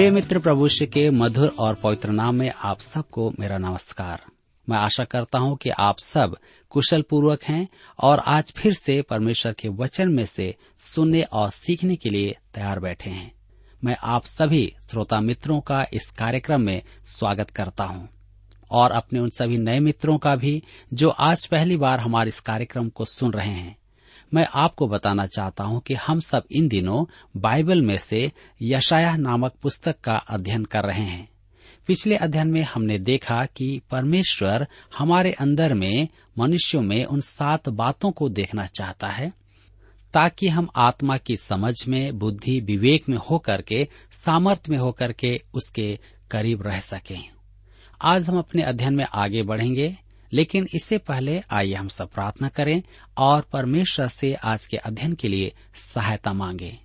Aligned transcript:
प्रिय 0.00 0.10
मित्र 0.10 0.38
प्रभु 0.38 0.68
श्री 0.68 0.86
के 0.86 1.10
मधुर 1.10 1.48
और 1.58 1.74
पवित्र 1.74 2.10
नाम 2.10 2.34
में 2.34 2.52
आप 2.62 2.80
सबको 2.80 3.32
मेरा 3.40 3.58
नमस्कार। 3.58 4.22
मैं 4.68 4.78
आशा 4.78 5.04
करता 5.04 5.38
हूँ 5.38 5.56
कि 5.56 5.70
आप 5.70 5.98
सब 5.98 6.36
कुशल 6.70 7.02
पूर्वक 7.02 7.42
हैं 7.44 7.68
और 7.98 8.18
आज 8.18 8.52
फिर 8.56 8.74
से 8.74 9.02
परमेश्वर 9.02 9.52
के 9.52 9.68
वचन 9.68 10.08
में 10.08 10.26
से 10.26 10.56
सुनने 10.80 11.22
और 11.22 11.50
सीखने 11.50 11.96
के 11.96 12.10
लिए 12.10 12.36
तैयार 12.54 12.80
बैठे 12.80 13.10
हैं। 13.10 13.32
मैं 13.84 13.96
आप 14.02 14.24
सभी 14.24 14.74
श्रोता 14.90 15.20
मित्रों 15.20 15.60
का 15.60 15.86
इस 15.92 16.10
कार्यक्रम 16.10 16.60
में 16.60 16.82
स्वागत 17.04 17.50
करता 17.50 17.84
हूँ 17.84 18.08
और 18.70 18.92
अपने 18.92 19.18
उन 19.18 19.30
सभी 19.30 19.58
नए 19.58 19.80
मित्रों 19.80 20.18
का 20.18 20.36
भी 20.36 20.62
जो 20.92 21.08
आज 21.08 21.46
पहली 21.46 21.76
बार 21.76 22.00
हमारे 22.00 22.28
इस 22.28 22.40
कार्यक्रम 22.40 22.88
को 22.88 23.04
सुन 23.04 23.32
रहे 23.32 23.52
हैं। 23.52 23.79
मैं 24.34 24.46
आपको 24.54 24.88
बताना 24.88 25.26
चाहता 25.26 25.64
हूँ 25.64 25.80
कि 25.80 25.94
हम 25.94 26.20
सब 26.20 26.44
इन 26.52 26.68
दिनों 26.68 27.04
बाइबल 27.36 27.82
में 27.82 27.96
से 27.96 28.32
यशाया 28.62 29.16
नामक 29.16 29.52
पुस्तक 29.62 30.00
का 30.00 30.12
अध्ययन 30.12 30.64
कर 30.64 30.84
रहे 30.84 31.02
हैं। 31.02 31.28
पिछले 31.86 32.16
अध्ययन 32.16 32.48
में 32.48 32.62
हमने 32.62 32.98
देखा 32.98 33.44
कि 33.44 33.80
परमेश्वर 33.90 34.66
हमारे 34.98 35.32
अंदर 35.32 35.74
में, 35.74 36.08
मनुष्यों 36.38 36.82
में 36.82 37.04
उन 37.04 37.20
सात 37.20 37.68
बातों 37.68 38.10
को 38.10 38.28
देखना 38.28 38.66
चाहता 38.66 39.06
है, 39.06 39.32
ताकि 40.14 40.48
हम 40.48 40.68
आत्मा 40.76 41.16
की 41.16 41.36
समझ 41.36 41.74
में, 41.88 42.18
बुद्धि, 42.18 42.60
विवेक 42.60 43.08
में 43.08 43.18
होकर 43.18 43.62
के 43.62 43.88
सामर्थ्य 44.12 44.72
में 44.72 44.78
होकर 44.78 45.12
के 45.12 45.42
उसके 45.54 45.98
करीब 46.30 46.62
रह 46.62 46.80
सकें। 46.80 47.28
आज 48.02 48.28
हम 48.28 48.38
अपने 48.38 48.62
अध्ययन 48.62 48.94
में 48.94 49.04
आगे 49.04 49.42
बढ़ेंगे। 49.42 49.96
लेकिन 50.32 50.66
इससे 50.74 50.98
पहले 50.98 51.42
आइए 51.50 51.74
हम 51.74 51.88
सब 51.88 52.10
प्रार्थना 52.10 52.48
करें 52.48 52.82
और 53.16 53.42
परमेश्वर 53.52 54.08
से 54.08 54.34
आज 54.34 54.66
के 54.66 54.76
अध्ययन 54.76 55.12
के 55.12 55.28
लिए 55.28 55.52
सहायता 55.74 56.32
मांगे। 56.32 56.78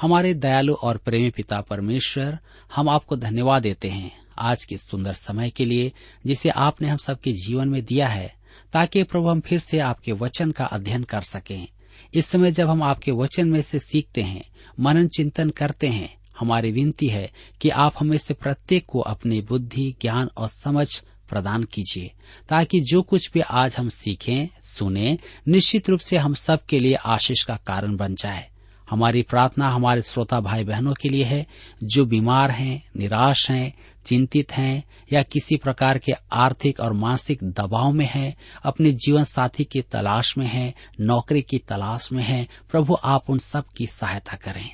हमारे 0.00 0.34
दयालु 0.34 0.74
और 0.74 0.96
प्रेमी 0.96 1.30
पिता 1.30 1.60
परमेश्वर, 1.60 2.38
हम 2.74 2.88
आपको 2.88 3.16
धन्यवाद 3.16 3.62
देते 3.62 3.88
हैं 3.88 4.26
आज 4.38 4.64
के 4.64 4.78
सुंदर 4.78 5.12
समय 5.12 5.50
के 5.50 5.64
लिए 5.64 5.92
जिसे 6.26 6.48
आपने 6.48 6.88
हम 6.88 6.96
सबके 6.96 7.32
जीवन 7.32 7.68
में 7.68 7.84
दिया 7.84 8.08
है, 8.08 8.34
ताकि 8.72 9.02
प्रभु 9.02 9.28
हम 9.28 9.40
फिर 9.40 9.58
से 9.58 9.78
आपके 9.78 10.12
वचन 10.12 10.50
का 10.50 10.64
अध्ययन 10.64 11.02
कर 11.02 11.20
सकें। 11.20 11.68
इस 12.14 12.26
समय 12.26 12.52
जब 12.52 12.68
हम 12.68 12.82
आपके 12.82 13.10
वचन 13.10 13.48
में 13.48 13.62
से 13.62 13.78
सीखते 13.78 14.22
हैं, 14.22 14.44
मनन 14.80 15.08
चिंतन 15.08 15.50
करते 15.50 15.86
हैं, 15.86 16.16
हमारी 16.40 16.72
विनती 16.72 17.06
है 17.06 17.30
कि 17.60 17.68
आप 17.68 17.94
हमें 18.00 18.18
से 18.18 18.34
प्रत्येक 18.34 18.86
को 18.86 19.00
अपनी 19.00 19.40
बुद्धि, 19.40 19.94
ज्ञान 20.00 20.28
और 20.36 20.48
समझ 20.48 21.02
प्रदान 21.28 21.64
कीजिए, 21.64 22.12
ताकि 22.48 22.80
जो 22.80 23.02
कुछ 23.02 23.30
भी 23.34 23.40
आज 23.40 23.76
हम 23.76 23.88
सीखें, 23.88 24.46
सुने, 24.64 25.18
निश्चित 25.48 25.90
रूप 25.90 26.00
से 26.00 26.16
हम 26.16 26.34
सब 26.34 26.64
के 26.64 26.78
लिए 26.78 26.94
आशीष 26.94 27.42
का 27.42 27.56
कारण 27.56 27.96
बन 27.96 28.14
जाए। 28.14 28.50
हमारी 28.90 29.22
प्रार्थना 29.22 29.68
हमारे 29.68 30.02
श्रोता 30.02 30.40
भाई 30.40 30.64
बहनों 30.64 30.94
के 30.94 31.08
लिए 31.08 31.24
है, 31.24 31.46
जो 31.82 32.04
बीमार 32.04 32.50
हैं, 32.50 32.88
निराश 32.96 33.50
हैं, 33.50 33.74
चिंतित 34.04 34.52
हैं, 34.52 34.84
या 35.12 35.22
किसी 35.22 35.56
प्रकार 35.56 35.98
के 35.98 36.12
आर्थिक 36.32 36.80
और 36.80 36.92
मानसिक 36.92 37.44
दबाव 37.44 37.92
में 37.92 38.10
हैं, 38.14 38.36
अपने 38.64 38.92
जीवन 38.92 39.24
साथी 39.24 39.64
की 39.64 39.82
तलाश 39.82 40.38
में 40.38 40.46
हैं, 40.46 40.74
नौकरी 41.00 41.42
की 41.42 41.58
तलाश 41.58 42.12
में 42.12 42.24
हैं, 42.24 42.48
प्रभु 42.70 42.96
आप 43.04 43.30
उन 43.30 43.38
सब 43.38 43.64
की 43.76 43.86
सहायता 43.86 44.36
करें। 44.36 44.70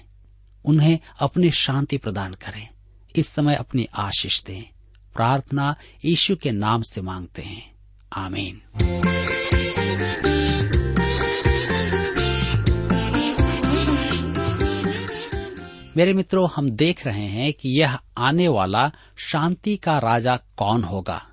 उन्हें 0.65 0.99
अपनी 1.21 1.51
शांति 1.51 1.97
प्रदान 1.97 2.35
करें। 2.35 2.69
इस 3.17 3.29
समय 3.29 3.55
अपनी 3.55 3.89
आशीष 3.95 4.45
दें। 4.45 4.82
प्रार्थना 5.15 5.77
यीशु 6.05 6.37
के 6.37 6.51
नाम 6.51 6.83
से 6.83 7.01
मांगते 7.01 7.43
हैं। 7.43 7.73
आमीन। 8.13 8.63
मेरे 15.97 16.13
मित्रों, 16.13 16.49
हम 16.57 16.71
देख 16.71 17.07
रहे 17.07 17.27
हैं 17.27 17.53
कि 17.53 17.81
यह 17.81 17.99
आने 18.19 18.49
वाला 18.49 18.93
शांति 19.17 19.77
का 19.77 19.99
राजा 19.99 20.37
कौन 20.37 20.85
होगा 20.85 21.27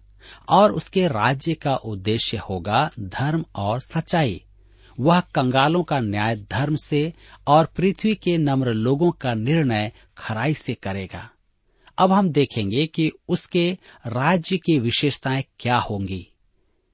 और 0.49 0.71
उसके 0.71 1.07
राज्य 1.07 1.53
का 1.53 1.75
उद्देश्य 1.75 2.37
होगा 2.37 2.89
धर्म 2.99 3.45
और 3.55 3.79
सच्चाई। 3.79 4.43
वह 4.99 5.19
कंगालों 5.19 5.83
का 5.83 5.99
न्याय 5.99 6.35
धर्म 6.35 6.75
से 6.75 7.13
और 7.47 7.65
पृथ्वी 7.65 8.15
के 8.15 8.37
नम्र 8.37 8.73
लोगों 8.73 9.11
का 9.11 9.33
निर्णय 9.33 9.91
खराई 10.17 10.53
से 10.53 10.73
करेगा। 10.73 11.29
अब 11.99 12.11
हम 12.11 12.29
देखेंगे 12.29 12.85
कि 12.85 13.11
उसके 13.29 13.77
राज्य 14.07 14.57
की 14.57 14.79
विशेषताएँ 14.79 15.43
क्या 15.59 15.77
होंगी। 15.77 16.27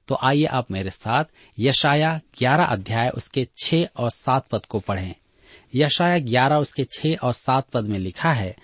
तो 0.08 0.18
आइए 0.24 0.46
आप 0.46 0.72
मेरे 0.72 0.90
साथ 0.90 1.26
यशाया 1.60 2.20
ग्यारह 2.40 2.64
अध्याय 2.64 3.10
उसके 3.10 3.48
छह 3.58 3.84
और 3.98 4.10
सात 4.10 4.48
पद 4.48 4.66
को 4.66 4.80
पढ़ें। 4.80 5.16
यशाया 5.76 6.20
ग्यारह 6.20 6.56
उसके 6.56 6.84
छह 6.84 7.16
और 7.24 7.34
सात 7.34 7.70
पद 7.70 7.86
में 7.86 8.00
लिखा 8.00 8.32
है, 8.34 8.56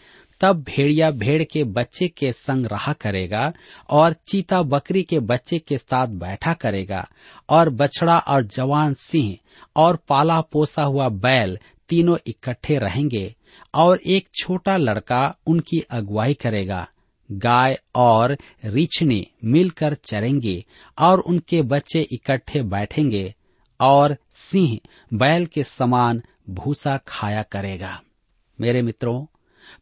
तब 0.41 0.63
भेड़िया 0.63 1.11
भेड़ 1.11 1.43
के 1.43 1.63
बच्चे 1.63 2.07
के 2.07 2.31
संग 2.31 2.65
रहा 2.65 2.93
करेगा 2.93 3.53
और 3.89 4.13
चीता 4.13 4.61
बकरी 4.61 5.03
के 5.03 5.19
बच्चे 5.19 5.59
के 5.59 5.77
साथ 5.77 6.07
बैठा 6.07 6.53
करेगा 6.53 7.07
और 7.49 7.69
बछड़ा 7.69 8.17
और 8.17 8.43
जवान 8.43 8.93
सिंह 8.93 9.37
और 9.75 9.95
पाला 9.95 10.41
पोसा 10.41 10.83
हुआ 10.83 11.09
बैल 11.09 11.57
तीनों 11.89 12.17
इकट्ठे 12.27 12.77
रहेंगे। 12.77 13.35
और 13.73 13.99
एक 14.05 14.29
छोटा 14.41 14.77
लड़का 14.77 15.35
उनकी 15.47 15.79
अगुवाई 15.79 16.33
करेगा। 16.33 16.87
गाय 17.31 17.79
और 17.95 18.37
रिछनी 18.65 19.27
मिलकर 19.43 19.93
चरेंगे 19.93 20.65
और 20.99 21.19
उनके 21.19 21.61
बच्चे 21.61 22.01
इकट्ठे 22.11 22.63
बैठेंगे 22.63 23.35
और 23.79 24.17
सिंह 24.33 24.79
बैल 25.13 25.45
के 25.45 25.63
समान 25.63 26.21
भूसा 26.49 26.97
खाया 27.07 27.43
करेगा। 27.43 28.01
मेरे 28.61 28.81
मित्रों, 28.81 29.25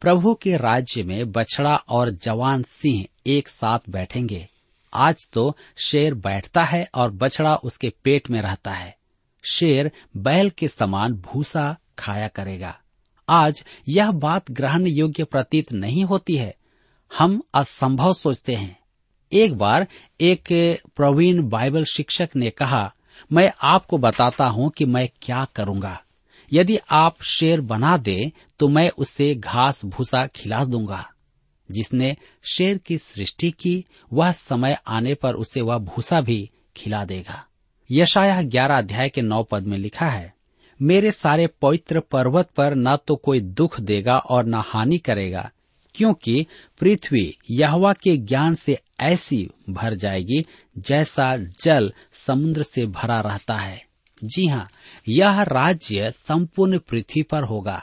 प्रभु 0.02 0.36
के 0.36 0.58
राज्य 0.58 1.04
में 1.04 1.32
बछड़ा 1.32 1.76
और 1.76 2.10
जवान 2.10 2.64
सिंह 2.64 3.06
एक 3.28 3.48
साथ 3.48 3.80
बैठेंगे। 3.90 4.48
आज 4.94 5.30
तो 5.34 5.58
शेर 5.78 6.14
बैठता 6.14 6.62
है 6.62 6.90
और 6.96 7.12
बछड़ा 7.12 7.56
उसके 7.56 7.94
पेट 8.04 8.30
में 8.30 8.42
रहता 8.42 8.72
है। 8.72 8.98
शेर 9.52 9.92
बैल 10.18 10.50
के 10.50 10.68
समान 10.68 11.14
भूसा 11.14 11.78
खाया 12.00 12.28
करेगा। 12.28 12.80
आज 13.30 13.64
यह 13.88 14.12
बात 14.12 14.52
ग्रहण 14.52 14.88
योग्य 14.88 15.24
प्रतीत 15.24 15.72
नहीं 15.72 16.04
होती 16.04 16.36
है। 16.36 16.56
हम 17.12 17.42
असंभव 17.54 18.14
सोचते 18.14 18.56
हैं। 18.56 18.80
एक 19.32 19.58
बार 19.58 19.88
एक 20.22 20.44
प्रवीण 20.96 21.42
बाइबल 21.50 21.84
शिक्षक 21.86 22.30
ने 22.36 22.50
कहा, 22.50 22.94
मैं 23.34 23.52
आपको 23.64 23.98
बताता 23.98 24.48
हूँ 24.48 24.70
कि 24.70 24.86
मैं 24.86 25.10
क्या 25.22 25.46
करूँगा। 25.56 26.02
यदि 26.54 26.78
आप 26.92 27.22
शेर 27.24 27.62
बना 27.62 27.98
दे 27.98 28.32
तो 28.60 28.68
मैं 28.68 28.90
उसे 28.90 29.36
घास 29.36 29.86
भूसा 29.86 30.26
खिला 30.28 30.64
दूँगा। 30.66 31.10
जिसने 31.70 32.16
शेर 32.44 32.78
की 32.78 32.98
सृष्टि 32.98 33.52
की, 33.52 33.86
वह 34.14 34.32
समय 34.32 34.78
आने 34.88 35.14
पर 35.14 35.36
उसे 35.36 35.62
वह 35.62 35.78
भूसा 35.78 36.22
भी 36.22 36.50
खिला 36.78 37.06
देगा। 37.06 37.46
यशाया 37.92 38.42
ग्यारह 38.42 38.78
अध्याय 38.78 39.10
के 39.10 39.22
नौ 39.22 39.44
पद 39.44 39.64
में 39.64 39.78
लिखा 39.78 40.08
है 40.08 40.34
मेरे 40.80 41.12
सारे 41.12 41.48
पवित्र 41.62 42.00
पर्वत 42.02 42.50
पर 42.58 42.76
न 42.76 42.96
तो 43.08 43.16
कोई 43.16 43.40
दुख 43.40 43.80
देगा 43.80 44.18
और 44.18 44.46
न 44.46 44.62
हानि 44.66 44.98
करेगा, 44.98 45.50
क्योंकि 45.96 46.46
पृथ्वी 46.80 47.38
यहवा 47.52 47.94
के 47.94 48.16
ज्ञान 48.18 48.56
से 48.56 48.78
ऐसी 49.02 49.50
भर 49.70 49.94
जाएगी 49.94 50.46
जैसा 50.78 51.36
जल 51.64 51.92
समुद्र 52.14 52.64
से 52.64 52.86
भरा 52.86 53.20
रहता 53.22 53.56
है। 53.56 53.82
जी 54.22 54.46
हाँ 54.48 54.68
यह 55.08 55.42
राज्य 55.44 56.12
संपूर्ण 56.12 56.80
पृथ्वी 56.80 57.24
पर 57.24 57.44
होगा। 57.44 57.82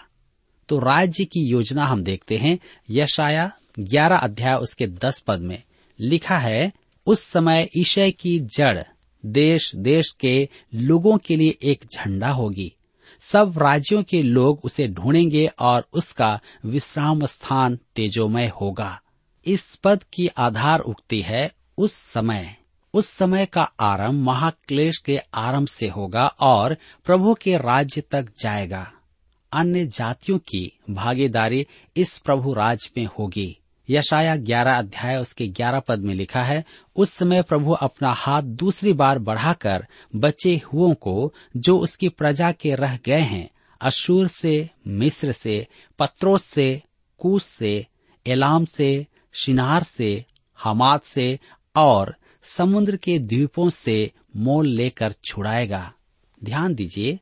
तो 0.69 0.79
राज्य 0.79 1.25
की 1.25 1.49
योजना 1.49 1.85
हम 1.85 2.03
देखते 2.03 2.37
हैं, 2.37 2.59
यशाया 2.91 3.51
ग्यारह 3.79 4.17
अध्याय 4.17 4.55
उसके 4.55 4.87
दस 4.87 5.21
पद 5.21 5.41
में 5.41 5.63
लिखा 5.99 6.37
है, 6.37 6.73
उस 7.07 7.23
समय 7.23 7.69
ईशय 7.77 8.11
की 8.11 8.39
जड़ 8.57 8.83
देश 9.25 9.75
देश 9.77 10.11
के 10.21 10.49
लोगों 10.75 11.17
के 11.19 11.37
लिए 11.37 11.57
एक 11.63 11.85
झंडा 11.93 12.31
होगी। 12.31 12.73
सब 13.21 13.59
राज्यों 13.59 14.03
के 14.03 14.23
लोग 14.23 14.61
उसे 14.65 14.89
ढूंढेंगे 14.89 15.51
और 15.59 15.89
उसका 15.93 16.41
विश्राम 16.65 17.27
स्थान 17.27 17.79
तेजोमय 17.97 18.47
होगा। 18.47 19.01
इस 19.47 19.77
पद 19.77 20.03
की 20.03 20.27
आधार 20.27 20.81
उक्ति 20.81 21.21
है 21.21 21.53
उस 21.79 21.93
समय। 21.93 22.57
उस 22.95 23.09
समय 23.09 23.47
का 23.47 23.63
आरंभ 23.81 24.15
महाक्लेश 24.15 24.99
के 24.99 25.19
आरंभ 25.35 25.69
से 25.69 25.89
होगा 25.89 26.27
और 26.27 26.77
प्रभु 27.05 27.35
के 27.35 27.57
राज्य 27.57 28.01
तक 28.01 28.29
जाएगा। 28.41 28.93
अन्य 29.53 29.87
जातियों 29.87 30.39
की 30.39 30.79
भागीदारी 30.91 31.67
इस 31.97 32.19
प्रभु 32.19 32.55
राज 32.55 32.91
में 32.97 33.09
होगी। 33.19 33.59
यशाया 33.91 34.37
ग्यारह 34.37 34.79
अध्याय 34.79 35.17
उसके 35.17 35.49
ग्यारह 35.49 35.81
पद 35.81 35.99
में 35.99 36.15
लिखा 36.15 36.41
है, 36.41 36.65
उस 36.97 37.12
समय 37.12 37.43
प्रभु 37.43 37.73
अपना 37.73 38.12
हाथ 38.12 38.43
दूसरी 38.43 38.93
बार 38.93 39.19
बढ़ाकर 39.19 39.87
बचे 40.17 40.56
हुओं 40.56 40.94
को, 40.94 41.35
जो 41.56 41.79
उसकी 41.79 42.09
प्रजा 42.09 42.53
के 42.53 42.75
रह 42.75 42.99
गए 43.05 43.21
हैं 43.21 43.50
अशूर 43.81 44.29
से, 44.29 44.71
मिस्र 44.87 45.33
से, 45.33 45.67
पत्रोस 45.99 46.44
से, 46.44 46.83
कूस 47.19 47.44
से, 47.44 47.87
एलाम 48.27 48.65
से, 48.65 49.06
शिनार 49.33 49.83
से 49.83 50.25
हमाद 50.62 51.00
से 51.00 51.38
और 51.77 52.17
समुद्र 52.44 52.97
के 52.97 53.19
द्वीपों 53.19 53.71
से 53.71 54.12
मोल 54.37 54.67
लेकर 54.67 55.15
छुड़ाएगा। 55.25 55.93
ध्यान 56.44 56.75
दीजिए, 56.75 57.19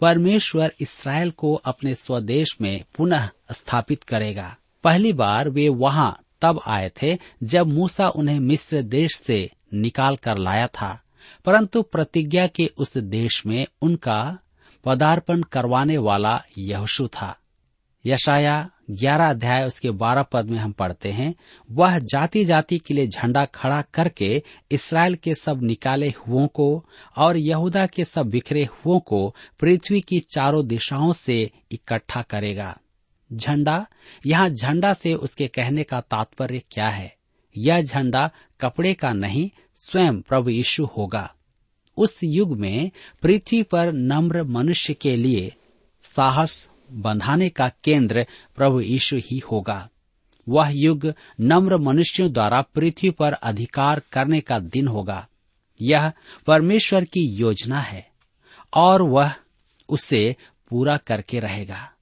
परमेश्वर 0.00 0.72
इसराइल 0.80 1.30
को 1.30 1.54
अपने 1.54 1.94
स्वदेश 1.94 2.56
में 2.60 2.84
पुनः 2.94 3.28
स्थापित 3.52 4.02
करेगा। 4.02 4.56
पहली 4.84 5.12
बार 5.12 5.48
वे 5.48 5.68
वहाँ 5.68 6.18
तब 6.42 6.60
आए 6.66 6.90
थे 7.02 7.16
जब 7.42 7.66
मूसा 7.66 8.08
उन्हें 8.08 8.38
मिस्र 8.40 8.82
देश 8.82 9.16
से 9.16 9.50
निकाल 9.74 10.16
कर 10.16 10.38
लाया 10.38 10.66
था, 10.66 10.98
परंतु 11.44 11.82
प्रतिज्ञा 11.82 12.46
के 12.46 12.66
उस 12.78 12.96
देश 12.98 13.44
में 13.46 13.66
उनका 13.82 14.38
पदार्पण 14.84 15.42
करवाने 15.42 15.96
वाला 15.98 16.40
यहोशु 16.58 17.06
था। 17.08 17.36
यशाया 18.04 18.70
ग्यारह 18.90 19.30
अध्याय 19.30 19.66
उसके 19.66 19.90
बारह 19.90 20.22
पद 20.22 20.46
में 20.46 20.58
हम 20.58 20.72
पढ़ते 20.72 21.10
हैं, 21.10 21.34
वह 21.70 21.98
जाति 21.98 22.44
जाति 22.44 22.78
के 22.78 22.94
लिए 22.94 23.06
झंडा 23.06 23.44
खड़ा 23.44 23.80
करके 23.94 24.42
इसराइल 24.70 25.14
के 25.14 25.34
सब 25.34 25.62
निकाले 25.62 26.08
हुओं 26.18 26.46
को 26.46 26.84
और 27.16 27.36
यहूदा 27.36 27.86
के 27.86 28.04
सब 28.04 28.26
बिखरे 28.26 28.64
हुओं 28.64 28.98
को 29.00 29.34
पृथ्वी 29.60 30.00
की 30.00 30.20
चारों 30.30 30.66
दिशाओं 30.66 31.12
से 31.12 31.50
इकट्ठा 31.72 32.22
करेगा। 32.22 32.76
झंडा? 33.32 33.86
यहाँ 34.26 34.48
झंडा 34.48 34.94
से 34.94 35.14
उसके 35.14 35.48
कहने 35.48 35.82
का 35.82 36.00
तात्पर्य 36.00 36.62
क्या 36.70 36.88
है? 36.88 37.16
यह 37.56 37.82
झंडा 37.82 38.30
कपड़े 38.60 38.94
का 38.94 39.12
नहीं, 39.12 39.50
स्वयं 39.76 40.20
प्रभु 40.20 40.50
यीशु 40.50 40.84
होगा। 40.84 41.34
उस 41.96 42.20
युग 42.24 42.56
में 42.56 42.90
पृथ्वी 43.22 43.62
पर 43.62 43.92
नम्र 43.92 44.44
मनुष्य 44.44 44.94
के 44.94 45.16
लिए 45.16 45.54
साहस 46.02 46.68
बंधाने 46.92 47.48
का 47.48 47.70
केंद्र 47.84 48.26
प्रभु 48.56 48.80
यीशु 48.80 49.16
ही 49.16 49.38
होगा। 49.38 49.88
वह 50.48 50.68
युग 50.74 51.14
नम्र 51.40 51.78
मनुष्यों 51.78 52.32
द्वारा 52.32 52.62
पृथ्वी 52.62 53.10
पर 53.10 53.32
अधिकार 53.32 54.02
करने 54.12 54.40
का 54.40 54.58
दिन 54.58 54.88
होगा। 54.88 55.28
यह 55.80 56.12
परमेश्वर 56.46 57.04
की 57.04 57.34
योजना 57.34 57.80
है 57.80 58.10
और 58.74 59.02
वह 59.02 59.34
उसे 59.88 60.36
पूरा 60.68 60.96
करके 60.96 61.40
रहेगा। 61.40 61.92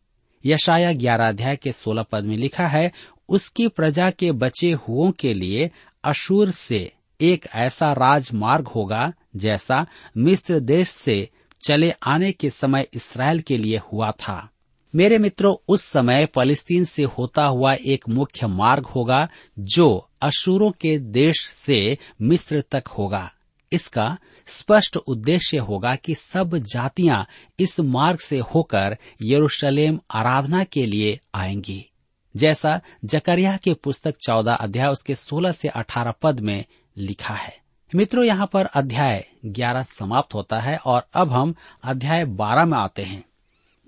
यशाया 0.46 0.93
ग्यारह 0.93 1.29
अध्याय 1.29 1.56
के 1.56 1.73
सोलह 1.73 2.02
पद 2.02 2.25
में 2.25 2.37
लिखा 2.37 2.67
है, 2.67 2.93
उसकी 3.29 3.69
प्रजा 3.69 4.11
के 4.11 4.32
बचे 4.32 4.73
हुओं 4.73 5.11
के 5.11 5.35
लिए 5.35 5.70
अशूर 6.05 6.50
से 6.50 6.93
एक 7.20 7.46
ऐसा 7.55 7.93
राजमार्ग 7.93 8.69
होगा, 8.69 9.12
जैसा 9.37 9.87
मिस्र 10.17 10.61
देश 10.61 10.88
से 10.88 11.29
चले 11.67 11.91
आने 11.91 12.32
के 12.32 12.50
समय 12.50 12.87
इसराइल 12.94 13.41
के 13.41 13.56
लिए 13.56 13.81
हुआ 13.93 14.11
था। 14.11 14.50
मेरे 14.94 15.19
मित्रों, 15.19 15.56
उस 15.69 15.85
समय 15.85 16.29
फलस्तीन 16.35 16.85
से 16.85 17.02
होता 17.02 17.44
हुआ 17.44 17.75
एक 17.75 18.08
मुख्य 18.08 18.47
मार्ग 18.47 18.87
होगा, 18.87 19.29
जो 19.58 20.08
अशूरों 20.23 20.70
के 20.70 20.99
देश 20.99 21.49
से 21.67 21.99
मिस्र 22.23 22.64
तक 22.70 22.88
होगा। 22.88 23.31
इसका 23.72 24.19
स्पष्ट 24.46 24.96
उद्देश्य 24.96 25.58
होगा 25.58 25.94
कि 25.96 26.14
सब 26.14 26.56
जातियाँ 26.56 27.26
इस 27.58 27.81
मार्ग 27.81 28.19
से 28.19 28.38
होकर 28.38 28.96
यरूशलेम 29.22 30.00
आराधना 30.11 30.64
के 30.64 30.87
लिए 30.87 31.20
आएँगी। 31.34 31.90
जैसा 32.37 32.81
जकरिया 33.05 33.56
के 33.56 33.75
पुस्तक 33.75 34.14
चौदह 34.26 34.52
अध्याय 34.52 34.87
उसके 34.87 35.14
सोलह 35.14 35.52
से 35.52 35.69
अठारह 35.69 36.14
पद 36.22 36.40
में 36.40 36.64
लिखा 36.96 37.34
है। 37.34 37.56
मित्रों, 37.94 38.25
यहाँ 38.25 38.50
पर 38.52 38.64
अध्याय 38.64 39.26
ग्यारह 39.44 39.82
समाप्त 39.82 40.34
होता 40.34 40.58
है 40.58 40.76
और 40.76 41.06
अब 41.14 41.32
हम 41.32 41.55
अध्याय 41.84 42.25
बारह 42.25 42.64
में 42.64 42.78
आते 42.78 43.02
हैं, 43.02 43.25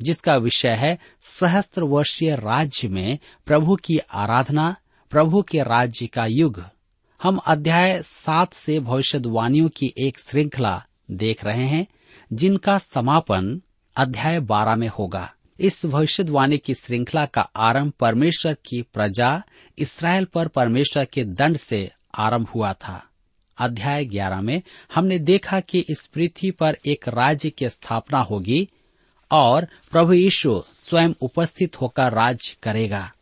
जिसका 0.03 0.37
विषय 0.37 0.69
है 0.69 0.99
सहस्त्र 1.23 1.83
वर्षीय 1.83 2.37
राज्य 2.37 2.89
में 2.89 3.19
प्रभु 3.47 3.77
की 3.77 3.99
आराधना, 3.99 4.77
प्रभु 5.11 5.43
के 5.43 5.63
राज्य 5.63 6.07
का 6.07 6.27
युग। 6.27 6.65
हम 7.23 7.37
अध्याय 7.37 8.03
सात 8.03 8.55
से 8.55 8.81
भविष्यवाणियों 8.81 9.69
की 9.69 9.95
एक 9.99 10.19
श्रृंखला 10.19 10.85
देख 11.11 11.45
रहे 11.45 11.65
हैं, 11.65 11.87
जिनका 12.33 12.79
समापन 12.79 13.63
अध्याय 13.97 14.41
बारह 14.41 14.77
में 14.77 14.89
होगा। 14.89 15.33
इस 15.61 15.87
भविष्यवाणी 15.87 16.59
की 16.59 16.75
श्रृंखला 16.75 17.27
का 17.27 17.41
आरंभ 17.41 17.93
परमेश्वर 18.01 18.55
की 18.55 18.83
प्रजा 18.83 19.43
इसराइल 19.79 20.25
पर 20.25 20.49
परमेश्वर 20.49 21.05
के 21.05 21.25
दंड 21.25 21.57
से 21.57 21.91
आरंभ 22.15 22.49
हुआ 22.49 22.73
था। 22.73 23.05
अध्याय 23.59 24.05
ग्यारह 24.05 24.41
में 24.41 24.63
हमने 24.95 25.19
देखा 25.19 25.61
कि 25.61 25.85
इस 25.89 26.07
पृथ्वी 26.07 26.51
पर 26.51 26.79
एक 26.87 27.09
राज्य 27.09 27.51
की 27.51 27.69
स्थापना 27.69 28.19
होगी 28.19 28.69
और 29.31 29.67
प्रभु 29.91 30.13
यीशु 30.13 30.63
स्वयं 30.73 31.11
उपस्थित 31.21 31.81
होकर 31.81 32.13
राज 32.13 32.57
करेगा। 32.63 33.13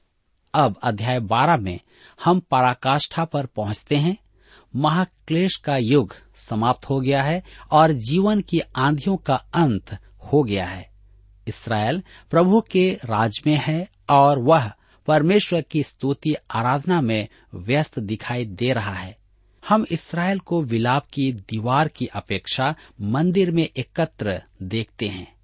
अब 0.55 0.77
अध्याय 0.83 1.21
बारह 1.21 1.57
में 1.57 1.81
हम 2.25 2.41
पराकाष्ठा 2.41 3.25
पर 3.25 3.47
पहुँचते 3.47 3.97
हैं। 3.97 4.17
महाक्लेश 4.77 5.57
का 5.57 5.77
युग 5.77 6.15
समाप्त 6.37 6.91
हो 6.91 7.01
गया 7.01 7.23
है 7.23 7.43
और 7.73 7.93
जीवन 7.93 8.41
की 8.41 8.61
आंधियों 8.77 9.17
का 9.17 9.35
अंत 9.35 9.99
हो 10.33 10.43
गया 10.43 10.67
है। 10.67 10.91
इसराइल 11.49 12.03
प्रभु 12.31 12.61
के 12.61 12.99
राज 13.05 13.41
में 13.47 13.57
है 13.57 13.89
और 14.11 14.39
वह 14.39 14.73
परमेश्वर 15.07 15.63
की 15.63 15.83
स्तुति 15.83 16.35
आराधना 16.51 17.01
में 17.01 17.29
व्यस्त 17.55 17.99
दिखाई 17.99 18.45
दे 18.45 18.73
रहा 18.73 18.95
है। 18.95 19.17
हम 19.69 19.87
इसराइल 19.91 20.39
को 20.39 20.63
विलाप 20.63 21.07
की 21.13 21.33
दीवार 21.33 21.89
की 21.89 22.07
अपेक्षा 22.07 22.75
मंदिर 23.01 23.51
में 23.51 23.69
एकत्र 23.77 24.43
देखते 24.63 25.09
हैं। 25.09 25.35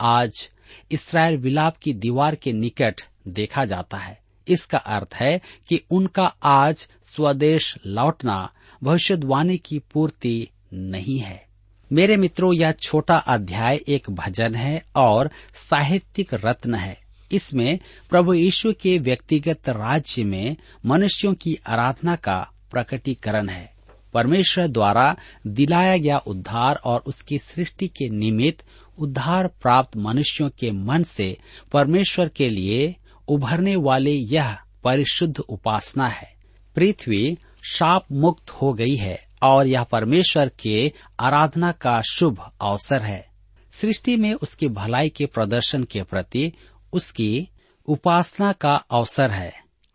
आज 0.00 0.50
इसराइल 0.90 1.36
विलाप 1.36 1.76
की 1.76 1.92
दीवार 1.92 2.34
के 2.34 2.52
निकट 2.52 3.00
देखा 3.28 3.64
जाता 3.64 3.96
है। 3.96 4.20
इसका 4.50 4.78
अर्थ 4.78 5.14
है 5.14 5.40
कि 5.68 5.80
उनका 5.90 6.34
आज 6.42 6.88
स्वदेश 7.04 7.76
लौटना 7.86 8.52
भविष्यवाणी 8.82 9.58
की 9.58 9.78
पूर्ति 9.78 10.48
नहीं 10.72 11.18
है। 11.18 11.46
मेरे 11.92 12.16
मित्रों, 12.16 12.52
यह 12.52 12.72
छोटा 12.72 13.16
अध्याय 13.16 13.76
एक 13.88 14.10
भजन 14.10 14.54
है 14.54 14.84
और 14.96 15.30
साहित्यिक 15.54 16.34
रत्न 16.34 16.74
है। 16.74 16.98
इसमें 17.32 17.78
प्रभु 18.10 18.34
यीशु 18.34 18.72
के 18.72 18.98
व्यक्तिगत 18.98 19.68
राज्य 19.68 20.24
में 20.24 20.56
मनुष्यों 20.86 21.34
की 21.34 21.58
आराधना 21.66 22.16
का 22.16 22.50
प्रकटीकरण 22.70 23.48
है। 23.48 23.72
परमेश्वर 24.14 24.66
द्वारा 24.66 25.16
दिलाया 25.46 25.96
गया 25.96 26.18
उद्धार 26.18 26.76
और 26.76 27.00
उसकी 27.06 27.38
सृष्टि 27.38 27.88
के 27.88 28.08
निमित्त 28.08 28.64
उद्धार 28.98 29.46
प्राप्त 29.46 29.96
मनुष्यों 29.96 30.50
के 30.50 30.70
मन 30.70 31.02
से 31.02 31.38
परमेश्वर 31.72 32.28
के 32.28 32.48
लिए 32.48 32.96
उभरने 33.30 33.76
वाली 33.76 34.16
यह 34.30 34.56
परिशुद्ध 34.84 35.38
उपासना 35.38 36.08
है। 36.08 36.34
पृथ्वी 36.76 37.38
शाप 37.62 38.06
मुक्त 38.12 38.50
हो 38.50 38.72
गई 38.72 38.96
है 38.96 39.26
और 39.42 39.66
यह 39.66 39.82
परमेश्वर 39.82 40.50
के 40.60 40.92
आराधना 41.20 41.72
का 41.72 42.00
शुभ 42.10 42.50
अवसर 42.60 43.02
है। 43.02 43.28
सृष्टि 43.72 44.16
में 44.16 44.34
उसकी 44.34 44.68
भलाई 44.68 45.08
के 45.08 45.26
प्रदर्शन 45.26 45.84
के 45.84 46.02
प्रति 46.02 46.52
उसकी 46.92 47.48
उपासना 47.88 48.52
का 48.52 48.74
अवसर 48.90 49.30
है। 49.30 49.52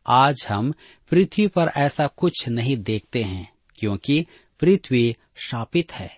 आज 0.08 0.46
हम 0.50 0.74
पृथ्वी 1.12 1.48
पर 1.48 1.72
ऐसा 1.77 2.08
कुछ 2.08 2.48
नहीं 2.50 2.77
देखते 2.77 3.24
हैं, 3.24 3.51
क्योंकि 3.75 4.25
पृथ्वी 4.60 5.15
शापित 5.36 5.92
है। 5.94 6.18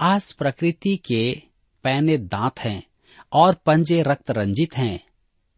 आज 0.00 0.32
प्रकृति 0.32 0.96
के 0.96 1.42
पैने 1.82 2.18
दांत 2.18 2.60
हैं 2.60 2.82
और 3.32 3.54
पंजे 3.54 4.02
रक्त 4.02 4.30
रंजित 4.30 4.76
हैं। 4.76 5.09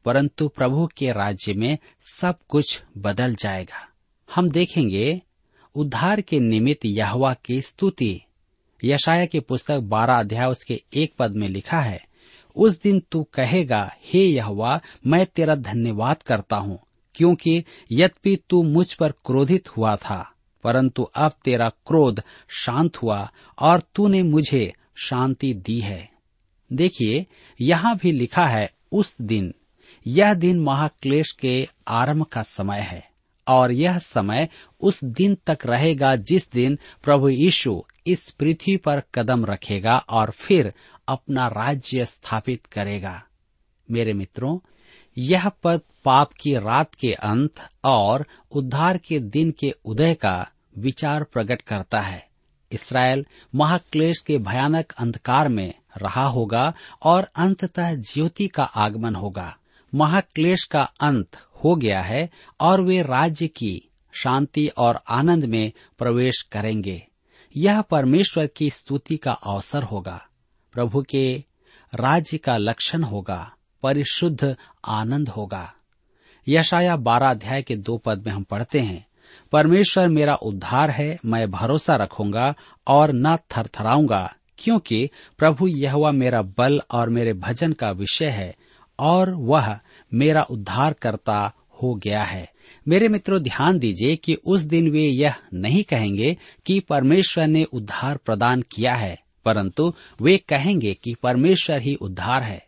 परंतु 0.05 0.49
प्रभु 0.49 0.87
के 0.87 1.13
राज्य 1.13 1.55
में 1.55 1.79
सब 2.15 2.39
कुछ 2.49 2.83
बदल 2.99 3.35
जाएगा। 3.35 3.89
हम 4.29 4.51
देखेंगे, 4.51 5.21
उद्धार 5.75 6.21
के 6.21 6.41
निमित्त 6.41 6.87
यहवा 6.87 7.35
की 7.35 7.61
स्तुति। 7.61 8.21
यशाया 8.85 9.27
की 9.27 9.41
पुस्तक 9.41 9.79
बारह 9.79 10.15
अध्याय 10.15 10.47
उसके 10.47 10.83
एक 10.95 11.13
पद 11.19 11.37
में 11.37 11.47
लिखा 11.49 11.81
है, 11.81 12.05
उस 12.57 12.81
दिन 12.83 13.03
तू 13.11 13.23
कहेगा, 13.23 13.93
हे 14.05 14.25
यहवा, 14.25 14.81
मैं 15.07 15.27
तेरा 15.27 15.55
धन्यवाद 15.55 16.23
करता 16.23 16.57
हूँ, 16.57 16.79
क्योंकि 17.15 17.65
यद्यपि 17.93 18.37
तू 18.51 18.63
मुझ 18.63 18.93
पर 18.95 19.13
क्रोधित 19.25 19.69
हुआ 19.77 19.97
था, 19.97 20.33
परंतु 20.65 21.03
अब 21.03 21.33
तेरा 21.45 21.69
क्रोध 21.69 22.23
शांत 22.49 22.97
हुआ 22.97 23.31
और 23.59 23.83
तूने 23.95 24.23
मुझे 24.23 24.73
शांति 24.97 25.53
दी 25.55 25.79
है। 25.81 26.09
देखिए, 26.73 27.27
यहाँ 27.61 27.97
भी 27.97 28.13
लिखा 28.13 28.47
है, 28.47 28.71
उस 28.93 29.17
दिन 29.21 29.55
यह 30.07 30.35
दिन 30.35 30.61
महाक्लेश 30.61 31.31
के 31.31 31.69
आरंभ 31.89 32.25
का 32.25 32.43
समय 32.43 32.81
है, 32.81 33.11
और 33.47 33.73
यह 33.73 33.99
समय 33.99 34.49
उस 34.81 35.05
दिन 35.05 35.37
तक 35.47 35.59
रहेगा 35.67 36.17
जिस 36.17 36.51
दिन 36.53 36.79
प्रभु 37.05 37.29
यीशु 37.29 37.83
इस 38.07 38.31
पृथ्वी 38.31 38.77
पर 38.77 39.03
कदम 39.15 39.45
रखेगा 39.45 39.97
और 40.11 40.31
फिर 40.31 40.73
अपना 41.09 41.47
राज्य 41.49 42.05
स्थापित 42.05 42.67
करेगा। 42.67 43.23
मेरे 43.91 44.13
मित्रों, 44.13 44.59
यह 45.19 45.49
पद 45.49 45.81
पाप 46.05 46.33
की 46.33 46.55
रात 46.55 46.95
के 46.95 47.13
अंत 47.13 47.61
और 47.85 48.27
उद्धार 48.51 48.99
के 48.99 49.19
दिन 49.19 49.51
के 49.51 49.75
उदय 49.85 50.15
का 50.15 50.49
विचार 50.79 51.25
प्रकट 51.25 51.63
करता 51.63 52.01
है। 52.01 52.27
इसराइल 52.73 53.27
महाक्लेश 53.55 54.19
के 54.19 54.39
भयानक 54.39 54.93
अंधकार 54.93 55.49
में 55.49 55.75
रहा 55.99 56.27
होगा 56.27 56.73
और 57.03 57.29
अंततः 57.37 57.95
ज्योति 57.95 58.47
का 58.49 58.63
आगमन 58.63 59.15
होगा। 59.15 59.57
महाक्लेश 59.95 60.65
का 60.65 60.83
अंत 60.83 61.37
हो 61.65 61.75
गया 61.77 62.01
है 62.01 62.29
और 62.61 62.81
वे 62.81 63.03
राज्य 63.03 63.47
की 63.49 63.91
शांति 64.13 64.67
और 64.69 65.01
आनंद 65.09 65.45
में 65.45 65.73
प्रवेश 65.99 66.43
करेंगे। 66.43 67.03
यह 67.57 67.81
परमेश्वर 67.81 68.47
की 68.47 68.71
स्तुति 68.71 69.17
का 69.17 69.33
अवसर 69.33 69.83
होगा। 69.83 70.21
प्रभु 70.73 71.03
के 71.03 71.45
राज्य 71.95 72.39
का 72.39 72.57
लक्षण 72.57 73.03
होगा, 73.03 73.53
परिशुद्ध 73.83 74.57
आनंद 74.89 75.29
होगा। 75.29 75.73
यशाया 76.49 76.97
बारह 76.97 77.31
अध्याय 77.31 77.63
के 77.63 77.77
दो 77.77 77.97
पद 77.99 78.27
में 78.27 78.33
हम 78.33 78.43
पढ़ते 78.43 78.81
हैं, 78.81 79.07
परमेश्वर 79.53 80.09
मेरा 80.09 80.35
उद्धार 80.35 80.91
है, 80.91 81.19
मैं 81.25 81.51
भरोसा 81.51 81.97
रखूँगा 81.97 82.55
और 82.87 83.11
न 83.13 83.37
थरथराऊँगा, 83.37 84.35
क्योंकि 84.59 85.11
प्रभु 85.39 85.67
यह 85.69 86.11
मेरा 86.11 86.43
बल 86.43 86.81
और 86.91 87.09
मेरे 87.09 87.33
भजन 87.33 87.73
का 87.73 87.91
विषय 87.91 88.27
है 88.27 88.55
और 88.99 89.31
वह 89.31 89.79
मेरा 90.15 90.43
उद्धार 90.43 90.93
करता 90.93 91.53
हो 91.83 91.95
गया 91.95 92.23
है। 92.23 92.53
मेरे 92.89 93.09
मित्रों, 93.09 93.43
ध्यान 93.43 93.79
दीजिए 93.79 94.17
कि 94.17 94.35
उस 94.35 94.63
दिन 94.63 94.91
वे 94.91 95.03
यह 95.03 95.35
नहीं 95.55 95.85
कहेंगे 95.85 96.37
कि 96.67 96.81
परमेश्वर 96.81 97.47
ने 97.47 97.65
उद्धार 97.65 98.17
प्रदान 98.17 98.63
किया 98.63 98.95
है, 98.95 99.19
परंतु 99.45 99.95
वे 100.21 100.37
कहेंगे 100.37 100.95
कि 100.95 101.15
परमेश्वर 101.15 101.81
ही 101.81 101.95
उद्धार 101.95 102.43
है। 102.43 102.67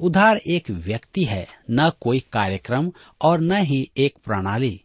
उद्धार 0.00 0.36
एक 0.36 0.70
व्यक्ति 0.70 1.24
है, 1.24 1.48
न 1.70 1.90
कोई 2.00 2.20
कार्यक्रम 2.20 2.92
और 3.22 3.40
न 3.40 3.52
ही 3.52 3.90
एक 3.96 4.14
प्रणाली। 4.24 4.80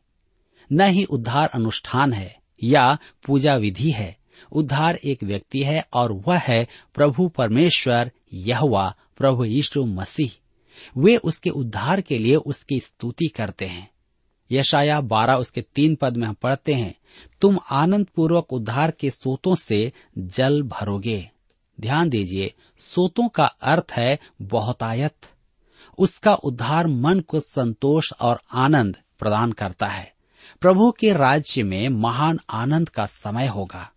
न 0.71 0.81
ही 0.81 1.03
उद्धार 1.03 1.47
अनुष्ठान 1.47 2.13
है 2.13 2.37
या 2.63 2.97
पूजा 3.25 3.55
विधि 3.55 3.91
है। 3.91 4.17
उद्धार 4.51 4.95
एक 4.95 5.23
व्यक्ति 5.23 5.59
है 5.59 5.85
और 5.93 6.11
वह 6.11 6.37
है 6.37 6.67
प्रभु 6.95 7.27
परमेश्वर 7.27 8.11
यहवा, 8.33 8.95
प्रभु 9.17 9.45
यीशु 9.45 9.85
मसीह। 9.85 10.46
वे 10.97 11.17
उसके 11.17 11.49
उद्धार 11.49 12.01
के 12.01 12.17
लिए 12.17 12.35
उसकी 12.35 12.79
स्तुति 12.79 13.27
करते 13.27 13.65
हैं। 13.65 13.91
यशाया 14.51 15.01
बारह 15.01 15.33
उसके 15.33 15.61
तीन 15.61 15.95
पद 15.95 16.17
में 16.17 16.27
हम 16.27 16.33
पढ़ते 16.33 16.73
हैं, 16.73 16.95
तुम 17.41 17.59
आनंद 17.71 18.07
पूर्वक 18.15 18.53
उद्धार 18.53 18.91
के 18.91 19.09
सोतों 19.09 19.55
से 19.55 19.93
जल 20.17 20.61
भरोगे। 20.61 21.29
ध्यान 21.81 22.09
दीजिए, 22.09 22.53
सोतों 22.79 23.27
का 23.27 23.45
अर्थ 23.45 23.91
है 23.91 24.19
बहुतायत। 24.41 25.15
उसका 25.97 26.33
उद्धार 26.33 26.87
मन 26.87 27.19
को 27.19 27.39
संतोष 27.39 28.13
और 28.21 28.41
आनंद 28.53 28.97
प्रदान 29.19 29.51
करता 29.51 29.87
है। 29.87 30.13
प्रभु 30.61 30.91
के 30.91 31.13
राज्य 31.13 31.63
में 31.63 31.89
महान 31.89 32.39
आनंद 32.49 32.89
का 32.89 33.05
समय 33.05 33.47
होगा। 33.47 33.91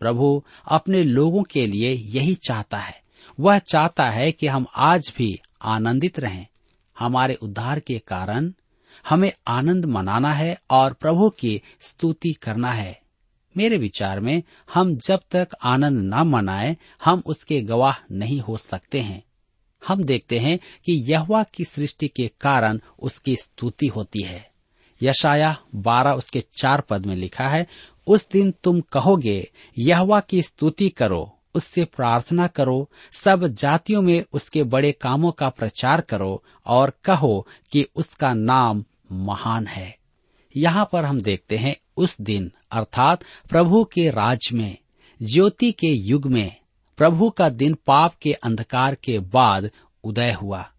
प्रभु 0.00 0.42
अपने 0.66 1.02
लोगों 1.02 1.42
के 1.42 1.66
लिए 1.66 1.92
यही 1.92 2.34
चाहता 2.34 2.76
है। 2.76 3.02
वह 3.40 3.58
चाहता 3.58 4.10
है 4.10 4.32
कि 4.32 4.46
हम 4.46 4.66
आज 4.76 5.12
भी 5.18 5.40
आनंदित 5.62 6.20
रहें। 6.20 6.46
हमारे 6.98 7.34
उद्धार 7.34 7.80
के 7.80 7.98
कारण 7.98 8.52
हमें 9.08 9.32
आनंद 9.46 9.84
मनाना 9.84 10.32
है 10.32 10.60
और 10.70 10.92
प्रभु 10.92 11.30
की 11.30 11.62
स्तुति 11.80 12.32
करना 12.32 12.72
है। 12.72 13.00
मेरे 13.56 13.78
विचार 13.78 14.20
में 14.20 14.42
हम 14.74 14.96
जब 14.96 15.20
तक 15.30 15.48
आनंद 15.62 16.14
न 16.14 16.14
मनाएँ, 16.14 16.76
हम 17.04 17.22
उसके 17.26 17.62
गवाह 17.62 17.94
नहीं 18.12 18.40
हो 18.40 18.56
सकते 18.56 19.00
हैं। 19.00 19.24
हम 19.88 20.04
देखते 20.04 20.38
हैं 20.38 20.58
कि 20.58 21.12
यहवा 21.12 21.42
की 21.42 21.64
सृष्टि 21.64 22.08
के 22.08 22.28
कारण 22.28 22.80
उसकी 22.98 23.36
स्तुति 23.36 23.86
होती 23.86 24.24
है। 24.24 24.50
यशाया 25.02 25.58
बारह 25.74 26.10
उसके 26.10 26.40
चार 26.40 26.80
पद 26.80 27.06
में 27.06 27.16
लिखा 27.16 27.48
है, 27.48 27.66
उस 28.06 28.28
दिन 28.32 28.54
तुम 28.62 28.80
कहोगे, 28.80 29.50
यहवा 29.78 30.20
की 30.20 30.42
स्तुति 30.42 30.88
करो 30.88 31.39
उससे 31.54 31.84
प्रार्थना 31.84 32.46
करो, 32.46 32.90
सब 33.12 33.46
जातियों 33.46 34.02
में 34.02 34.24
उसके 34.32 34.62
बड़े 34.62 34.92
कामों 34.92 35.32
का 35.32 35.48
प्रचार 35.48 36.00
करो 36.00 36.44
और 36.66 36.92
कहो 37.04 37.46
कि 37.72 37.86
उसका 37.96 38.34
नाम 38.34 38.84
महान 39.12 39.66
है। 39.66 39.98
यहाँ 40.56 40.88
पर 40.92 41.04
हम 41.04 41.20
देखते 41.20 41.56
हैं 41.56 41.76
उस 41.96 42.20
दिन, 42.20 42.52
अर्थात 42.72 43.24
प्रभु 43.50 43.84
के 43.84 44.10
राज 44.10 44.50
में, 44.52 44.78
ज्योति 45.22 45.72
के 45.72 45.86
युग 45.86 46.26
में, 46.26 46.56
प्रभु 46.96 47.30
का 47.30 47.48
दिन 47.48 47.76
पाप 47.86 48.14
के 48.14 48.32
अंधकार 48.32 48.94
के 48.94 49.18
बाद 49.18 49.70
उदय 50.04 50.32
हुआ। 50.32 50.70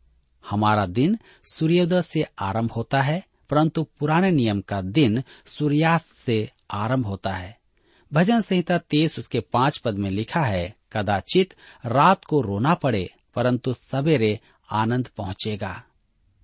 हमारा 0.49 0.85
दिन 0.85 1.17
सूर्योदय 1.53 2.01
से 2.01 2.25
आरंभ 2.39 2.71
होता 2.71 3.01
है, 3.01 3.23
परंतु 3.49 3.83
पुराने 3.83 4.31
नियम 4.31 4.61
का 4.61 4.81
दिन 4.81 5.23
सूर्यास्त 5.45 6.15
से 6.15 6.49
आरंभ 6.71 7.05
होता 7.05 7.33
है। 7.33 7.60
भजन 8.13 8.41
संहिता 8.41 8.77
तेईस 8.77 9.19
उसके 9.19 9.39
पाँच 9.39 9.77
पद 9.77 9.95
में 9.95 10.09
लिखा 10.09 10.41
है, 10.41 10.75
कदाचित 10.93 11.53
रात 11.85 12.25
को 12.25 12.41
रोना 12.41 12.73
पड़े, 12.73 13.09
परंतु 13.35 13.73
सवेरे 13.73 14.39
आनंद 14.71 15.07
पहुंचेगा। 15.07 15.83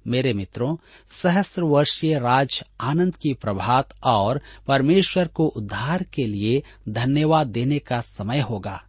मेरे 0.07 0.33
मित्रों 0.33 0.77
सहस्र 1.11 1.63
वर्षीय 1.63 2.19
राज 2.19 2.63
आनंद 2.81 3.15
की 3.15 3.33
प्रभात 3.33 3.89
और 4.03 4.41
परमेश्वर 4.67 5.27
को 5.27 5.47
उद्धार 5.47 6.03
के 6.03 6.25
लिए 6.25 6.63
धन्यवाद 6.89 7.47
देने 7.47 7.79
का 7.79 8.01
समय 8.01 8.39
होगा। 8.39 8.83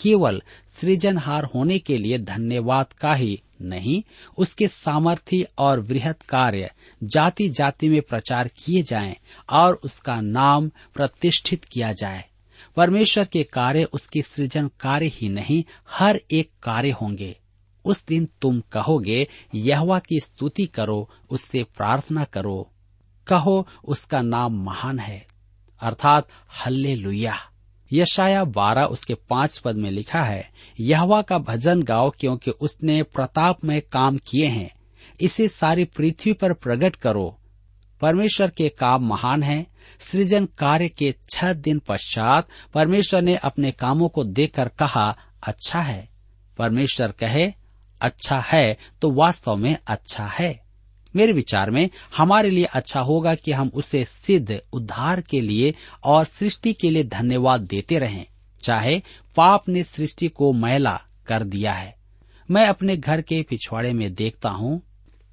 केवल 0.00 0.42
सृजनहार 0.80 1.44
होने 1.44 1.78
के 1.78 1.96
लिए 1.96 2.18
धन्यवाद 2.18 2.92
का 2.92 3.14
ही 3.14 3.42
नहीं, 3.62 4.02
उसके 4.38 4.68
सामर्थ्य 4.68 5.48
और 5.58 5.80
वृहत 5.80 6.22
कार्य 6.22 6.70
जाति 7.02 7.48
जाति 7.48 7.88
में 7.88 8.02
प्रचार 8.02 8.48
किए 8.48 8.82
जाएँ 8.82 9.16
और 9.50 9.74
उसका 9.74 10.20
नाम 10.20 10.68
प्रतिष्ठित 10.68 11.64
किया 11.64 11.92
जाए। 11.92 12.24
परमेश्वर 12.76 13.24
के 13.24 13.42
कार्य 13.42 13.84
उसके 13.84 14.22
सृजन 14.22 14.70
कार्य 14.80 15.06
ही 15.06 15.28
नहीं, 15.28 15.64
हर 15.90 16.20
एक 16.30 16.50
कार्य 16.62 16.90
होंगे। 16.90 17.36
उस 17.84 18.06
दिन 18.06 18.28
तुम 18.42 18.60
कहोगे, 18.60 19.28
यहवा 19.54 19.98
की 19.98 20.20
स्तुति 20.20 20.66
करो, 20.66 21.10
उससे 21.30 21.64
प्रार्थना 21.64 22.24
करो। 22.24 22.70
कहो, 23.26 23.68
उसका 23.84 24.22
नाम 24.22 24.64
महान 24.64 24.98
है। 24.98 25.26
अर्थात 25.80 26.28
हल्ले 26.66 26.94
लुया 26.94 27.49
यशाया 27.92 28.44
बारह 28.44 28.84
उसके 28.84 29.14
पाँच 29.14 29.58
पद 29.58 29.76
में 29.76 29.90
लिखा 29.90 30.22
है, 30.22 30.50
यहवा 30.80 31.22
का 31.22 31.38
भजन 31.38 31.82
गाओ 31.82 32.10
क्योंकि 32.10 32.50
उसने 32.50 33.02
प्रताप 33.02 33.64
में 33.64 33.82
काम 33.82 34.16
किए 34.16 34.46
हैं। 34.46 34.70
इसे 35.20 35.48
सारी 35.48 35.84
पृथ्वी 35.84 36.32
पर 36.32 36.52
प्रकट 36.52 36.96
करो। 36.96 37.36
परमेश्वर 38.00 38.50
के 38.50 38.68
काम 38.68 39.08
महान 39.08 39.42
है, 39.42 39.66
सृजन 40.00 40.48
कार्य 40.58 40.88
के 40.88 41.14
छह 41.30 41.52
दिन 41.52 41.78
पश्चात 41.78 42.48
परमेश्वर 42.74 43.22
ने 43.22 43.36
अपने 43.36 43.70
कामों 43.70 44.08
को 44.08 44.24
देखकर 44.24 44.68
कहा 44.68 45.16
अच्छा 45.42 45.80
है। 45.80 46.08
परमेश्वर 46.58 47.12
कहे 47.12 47.52
अच्छा 48.00 48.40
है 48.40 48.76
तो 49.02 49.10
वास्तव 49.10 49.56
में 49.56 49.76
अच्छा 49.86 50.26
है। 50.26 50.69
मेरे 51.16 51.32
विचार 51.32 51.70
में 51.70 51.90
हमारे 52.16 52.50
लिए 52.50 52.64
अच्छा 52.64 53.00
होगा 53.00 53.34
कि 53.34 53.52
हम 53.52 53.70
उसे 53.74 54.04
सिद्ध, 54.04 54.62
उद्धार 54.72 55.20
के 55.20 55.40
लिए 55.40 55.74
और 56.04 56.24
सृष्टि 56.24 56.72
के 56.72 56.90
लिए 56.90 57.04
धन्यवाद 57.04 57.60
देते 57.60 57.98
रहें। 57.98 58.26
चाहे 58.62 59.02
पाप 59.36 59.68
ने 59.68 59.84
सृष्टि 59.84 60.28
को 60.28 60.52
मैला 60.52 61.00
कर 61.26 61.44
दिया 61.44 61.72
है। 61.72 61.96
मैं 62.50 62.66
अपने 62.66 62.96
घर 62.96 63.20
के 63.20 63.42
पिछवाड़े 63.42 63.92
में 63.92 64.14
देखता 64.14 64.48
हूँ, 64.48 64.82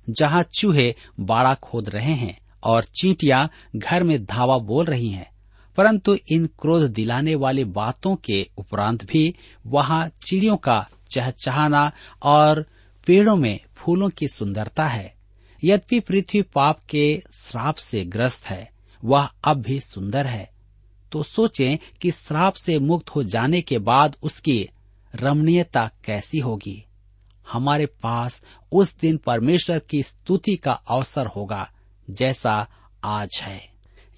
जहाँ 0.10 0.44
चूहे 0.44 0.96
बाड़ा 1.20 1.54
खोद 1.54 1.90
रहे 1.90 2.14
हैं 2.14 2.40
और 2.64 2.84
चींटियाँ 2.84 3.50
घर 3.76 4.04
में 4.04 4.26
धावा 4.26 4.58
बोल 4.58 4.86
रही 4.86 5.10
हैं। 5.10 5.32
परंतु 5.78 6.18
इन 6.32 6.46
क्रोध 6.46 6.92
दिलाने 6.92 7.36
वाली 7.36 7.64
बातों 7.64 8.16
के 8.16 8.50
उपरांत 8.58 9.06
भी 9.06 9.36
वहाँ 9.68 10.08
चिड़ियों 10.08 10.58
का 10.58 10.90
चहचहाना 11.12 11.92
और 12.24 12.66
पेड़ों 13.06 13.36
में 13.36 13.60
फूलों 13.76 14.10
की 14.10 14.28
सुंदरता 14.28 14.88
है। 14.88 15.17
यद्यपि 15.64 16.00
पृथ्वी 16.00 16.42
पाप 16.42 16.80
के 16.90 17.24
श्राप 17.34 17.76
से 17.76 18.06
ग्रस्त 18.06 18.46
है, 18.46 18.72
वह 19.04 19.30
अब 19.44 19.62
भी 19.62 19.80
सुंदर 19.80 20.28
है। 20.28 20.52
तो 21.12 21.24
सोचें 21.24 21.78
कि 22.02 22.12
श्राप 22.12 22.54
से 22.54 22.80
मुक्त 22.80 23.10
हो 23.10 23.24
जाने 23.24 23.62
के 23.62 23.78
बाद 23.78 24.16
उसकी 24.24 24.70
रमणीयता 25.16 25.92
कैसी 26.06 26.38
होगी। 26.38 26.86
हमारे 27.52 27.86
पास 27.86 28.42
उस 28.72 29.00
दिन 29.00 29.18
परमेश्वर 29.18 29.80
की 29.80 30.04
स्तुति 30.04 30.56
का 30.56 30.72
अवसर 30.72 31.26
होगा, 31.26 31.72
जैसा 32.10 32.68
आज 33.04 33.40
है। 33.42 33.70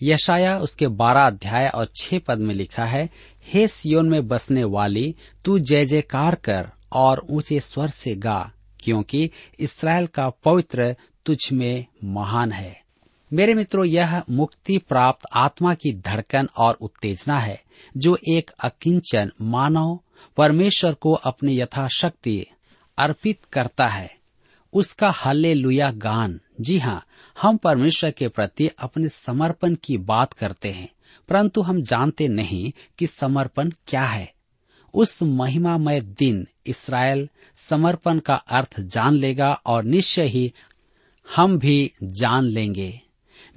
यशाया 0.01 0.59
उसके 0.59 0.87
बारह 0.87 1.21
अध्याय 1.21 1.69
और 1.69 1.91
छह 2.01 2.19
पद 2.19 2.37
में 2.37 2.53
लिखा 2.53 2.85
है, 2.85 3.09
हे 3.53 3.67
सियोन 3.67 4.09
में 4.09 4.27
बसने 4.27 4.63
वाली, 4.63 5.15
तू 5.45 5.59
जय 5.59 5.85
जयकार 5.85 6.35
कर 6.35 6.69
और 6.93 7.27
ऊँचे 7.29 7.59
स्वर 7.59 7.89
से 7.89 8.15
गा, 8.15 8.51
क्योंकि 8.79 9.31
इसराइल 9.59 10.07
का 10.07 10.29
पवित्र 10.29 10.95
तुझ 11.29 11.51
में 11.51 11.85
महान 12.03 12.51
है। 12.51 12.81
मेरे 13.33 13.53
मित्रों, 13.53 13.85
यह 13.85 14.23
मुक्ति 14.29 14.77
प्राप्त 14.77 15.25
आत्मा 15.33 15.73
की 15.73 15.93
धड़कन 15.93 16.47
और 16.57 16.73
उत्तेजना 16.73 17.39
है, 17.39 17.63
जो 17.97 18.17
एक 18.29 18.51
अकिंचन 18.63 19.31
मानव 19.41 19.99
परमेश्वर 20.37 20.93
को 20.93 21.13
अपनी 21.13 21.59
यथाशक्ति 21.59 22.45
अर्पित 22.97 23.39
करता 23.53 23.87
है। 23.87 24.15
उसका 24.73 25.09
हल्ले 25.09 25.53
लुया 25.53 25.91
गान, 25.91 26.39
जी 26.61 26.79
हाँ 26.79 27.05
हम 27.41 27.57
परमेश्वर 27.57 28.11
के 28.11 28.27
प्रति 28.27 28.69
अपने 28.79 29.09
समर्पण 29.09 29.75
की 29.75 29.97
बात 29.97 30.33
करते 30.33 30.71
हैं, 30.71 30.89
परंतु 31.29 31.61
हम 31.61 31.81
जानते 31.81 32.27
नहीं 32.27 32.71
कि 32.97 33.07
समर्पण 33.07 33.71
क्या 33.87 34.05
है। 34.05 34.33
उस 34.93 35.23
महिमामय 35.23 36.01
दिन 36.01 36.47
इसराइल 36.65 37.29
समर्पण 37.55 38.19
का 38.19 38.33
अर्थ 38.33 38.79
जान 38.79 39.13
लेगा 39.13 39.61
और 39.65 39.83
निश्चय 39.83 40.23
ही 40.23 40.53
हम 41.35 41.59
भी 41.59 41.91
जान 42.03 42.43
लेंगे। 42.43 43.01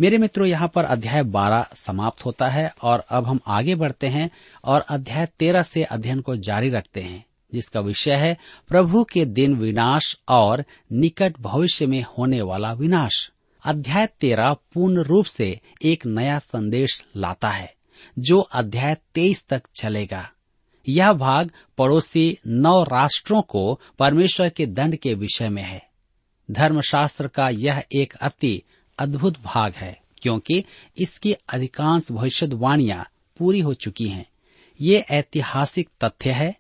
मेरे 0.01 0.19
मित्रों, 0.19 0.47
यहाँ 0.47 0.69
पर 0.69 0.85
अध्याय 0.85 1.23
बारह 1.23 1.67
समाप्त 1.75 2.25
होता 2.25 2.49
है 2.49 2.75
और 2.83 3.05
अब 3.11 3.27
हम 3.27 3.41
आगे 3.47 3.75
बढ़ते 3.75 4.07
हैं 4.07 4.31
और 4.65 4.81
अध्याय 4.81 5.27
तेरह 5.27 5.63
से 5.63 5.85
अध्ययन 5.85 6.21
को 6.21 6.37
जारी 6.37 6.69
रखते 6.69 7.01
हैं, 7.01 7.25
जिसका 7.55 7.81
विषय 7.81 8.13
है 8.13 8.37
प्रभु 8.69 9.05
के 9.05 9.25
दिन 9.25 9.55
विनाश 9.55 10.19
और 10.29 10.65
निकट 10.93 11.35
भविष्य 11.41 11.87
में 11.87 12.05
होने 12.19 12.43
वाला 12.43 12.73
विनाश। 12.73 13.31
अध्याय 13.65 14.07
तेरह 14.07 14.53
पूर्ण 14.53 15.03
रूप 15.03 15.25
से 15.25 15.61
एक 15.85 16.07
नया 16.07 16.39
संदेश 16.39 17.05
लाता 17.17 17.49
है, 17.49 17.75
जो 18.19 18.41
अध्याय 18.41 18.97
तेईस 19.15 19.45
तक 19.49 19.63
चलेगा। 19.81 20.31
यह 20.89 21.13
भाग 21.13 21.51
पड़ोसी 21.79 22.39
नौ 22.47 22.83
राष्ट्रों 22.83 23.43
को 23.43 23.81
परमेश्वर 23.99 24.49
के 24.49 24.67
दंड 24.67 24.97
के 24.97 25.15
विषय 25.15 25.49
में 25.49 25.63
है। 25.63 25.92
धर्मशास्त्र 26.51 27.29
का 27.29 27.49
यह 27.49 27.85
एक 27.97 28.15
अति 28.15 28.63
अद्भुत 28.99 29.43
भाग 29.43 29.73
है, 29.73 30.01
क्योंकि 30.23 30.65
इसकी 30.99 31.33
अधिकांश 31.33 32.13
भविष्यवाणियाँ 32.13 33.09
पूरी 33.39 33.61
हो 33.61 33.75
चुकी 33.75 34.09
हैं। 34.09 34.27
ये 34.81 34.99
ऐतिहासिक 34.99 35.89
तथ्य 36.05 36.31
है। 36.31 36.57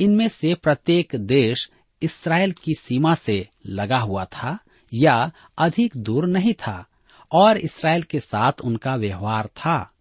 इनमें 0.00 0.28
से 0.28 0.54
प्रत्येक 0.54 1.14
देश 1.14 1.70
इसराइल 2.02 2.52
की 2.52 2.74
सीमा 2.74 3.14
से 3.14 3.48
लगा 3.66 3.98
हुआ 3.98 4.24
था, 4.24 4.58
या 4.94 5.32
अधिक 5.58 5.96
दूर 5.96 6.26
नहीं 6.26 6.54
था, 6.54 6.86
और 7.32 7.56
इसराइल 7.56 8.02
के 8.02 8.20
साथ 8.20 8.52
उनका 8.64 8.96
व्यवहार 8.96 9.46
था। 9.46 9.92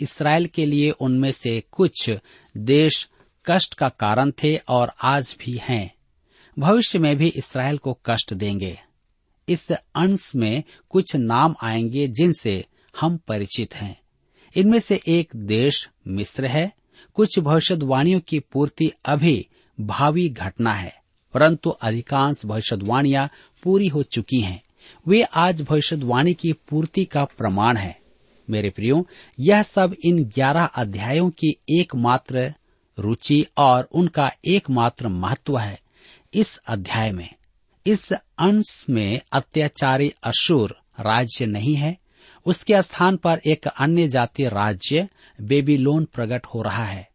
इसराइल 0.00 0.46
के 0.46 0.66
लिए 0.66 0.90
उनमें 0.90 1.32
से 1.32 1.62
कुछ 1.72 2.10
देश 2.56 3.08
कष्ट 3.46 3.74
का 3.74 3.88
कारण 3.88 4.30
थे 4.30 4.56
और 4.56 4.92
आज 5.02 5.36
भी 5.40 5.60
हैं। 5.62 5.94
भविष्य 6.60 6.98
में 6.98 7.16
भी 7.16 7.28
इसराइल 7.28 7.78
को 7.78 7.98
कष्ट 8.06 8.34
देंगे। 8.34 8.78
इस 9.48 9.72
अंश 9.72 10.34
में 10.34 10.62
कुछ 10.88 11.16
नाम 11.16 11.54
आएँगे 11.62 12.08
जिनसे 12.08 12.64
हम 13.00 13.16
परिचित 13.16 13.74
हैं। 13.74 14.00
इनमें 14.56 14.80
से 14.80 15.00
एक 15.06 15.30
देश 15.36 15.90
मिस्र 16.08 16.46
है। 16.46 16.72
कुछ 17.14 17.38
भविष्यवाणियों 17.38 18.20
की 18.20 18.40
पूर्ति 18.40 18.92
अभी 19.04 19.46
भावी 19.80 20.28
घटना 20.28 20.72
है, 20.72 20.94
परंतु 21.34 21.70
अधिकांश 21.70 22.46
भविष्यवाणियाँ 22.46 23.30
पूरी 23.62 23.86
हो 23.86 24.02
चुकी 24.02 24.40
हैं। 24.40 24.62
वे 25.08 25.22
आज 25.22 25.62
भविष्यवाणी 25.62 26.34
की 26.34 26.52
पूर्ति 26.52 27.04
का 27.04 27.24
प्रमाण 27.24 27.76
है। 27.76 27.98
मेरे 28.50 28.70
प्रियो, 28.70 29.06
यह 29.40 29.62
सब 29.62 29.96
इन 30.04 30.24
ग्यारह 30.24 30.64
अध्यायों 30.64 31.30
की 31.30 31.56
एकमात्र 31.80 32.54
रुचि 32.98 33.46
और 33.56 33.88
उनका 33.92 34.32
एकमात्र 34.44 35.08
महत्व 35.08 35.58
है। 35.58 35.89
इस 36.34 36.56
अध्याय 36.56 37.12
में, 37.12 37.34
इस 37.86 38.12
अंश 38.12 38.86
में 38.90 39.20
अत्याचारी 39.32 40.12
अशुर 40.22 40.80
राज्य 41.00 41.46
नहीं 41.46 41.74
है। 41.74 41.98
उसके 42.46 42.82
स्थान 42.82 43.16
पर 43.16 43.40
एक 43.46 43.66
अन्य 43.66 44.08
जातीय 44.08 44.48
राज्य 44.48 45.08
बेबीलोन 45.40 46.04
प्रकट 46.04 46.46
हो 46.46 46.62
रहा 46.62 46.84
है। 46.84 47.08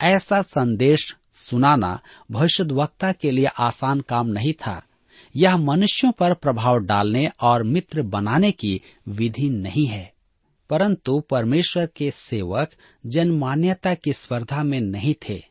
ऐसा 0.00 0.42
संदेश 0.42 1.16
सुनाना 1.34 2.00
भविष्य 2.30 2.64
वक्ता 2.64 3.12
के 3.12 3.30
लिए 3.30 3.46
आसान 3.46 4.00
काम 4.00 4.26
नहीं 4.26 4.52
था। 4.52 4.82
यह 5.36 5.56
मनुष्यों 5.56 6.12
पर 6.12 6.34
प्रभाव 6.34 6.78
डालने 6.78 7.30
और 7.40 7.62
मित्र 7.62 8.02
बनाने 8.02 8.52
की 8.52 8.80
विधि 9.08 9.50
नहीं 9.50 9.86
है। 9.86 10.12
परंतु 10.70 11.20
परमेश्वर 11.20 11.86
के 11.86 12.10
सेवक 12.10 12.70
जनमान्यता 13.06 13.94
की 13.94 14.12
स्पर्धा 14.12 14.62
में 14.62 14.80
नहीं 14.80 15.14
थे। 15.28 15.42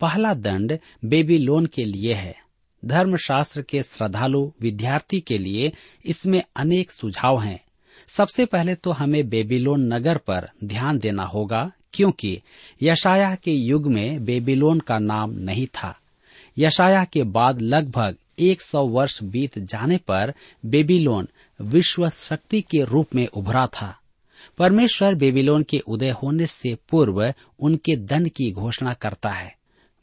पहला 0.00 0.34
दंड 0.34 0.78
बेबीलोन 1.04 1.66
के 1.66 1.84
लिए 1.84 2.14
है। 2.14 2.43
धर्मशास्त्र 2.84 3.62
के 3.62 3.82
श्रद्धालु 3.82 4.52
विद्यार्थी 4.60 5.20
के 5.20 5.38
लिए 5.38 5.72
इसमें 6.04 6.42
अनेक 6.56 6.92
सुझाव 6.92 7.40
हैं। 7.40 7.60
सबसे 8.08 8.46
पहले 8.46 8.74
तो 8.74 8.90
हमें 8.90 9.28
बेबीलोन 9.28 9.92
नगर 9.92 10.18
पर 10.18 10.48
ध्यान 10.64 10.98
देना 10.98 11.22
होगा, 11.22 11.70
क्योंकि 11.92 12.42
यशाया 12.82 13.34
के 13.34 13.52
युग 13.52 13.86
में 13.86 14.24
बेबीलोन 14.24 14.80
का 14.80 14.98
नाम 14.98 15.30
नहीं 15.30 15.66
था। 15.66 15.98
यशाया 16.58 17.04
के 17.04 17.22
बाद 17.22 17.60
लगभग 17.60 18.16
एक 18.38 18.62
सौ 18.62 18.86
वर्ष 18.86 19.22
बीत 19.22 19.58
जाने 19.58 19.96
पर 19.96 20.34
बेबीलोन 20.66 21.28
विश्व 21.60 22.08
शक्ति 22.08 22.60
के 22.60 22.84
रूप 22.84 23.14
में 23.14 23.26
उभरा 23.26 23.66
था। 23.66 23.98
परमेश्वर 24.58 25.14
बेबीलोन 25.14 25.62
के 25.62 25.78
उदय 25.78 26.10
होने 26.10 26.46
से 26.46 26.76
पूर्व 26.90 27.34
उनके 27.60 27.96
दंड 27.96 28.28
की 28.28 28.50
घोषणा 28.52 28.92
करता 28.92 29.30
है। 29.30 29.56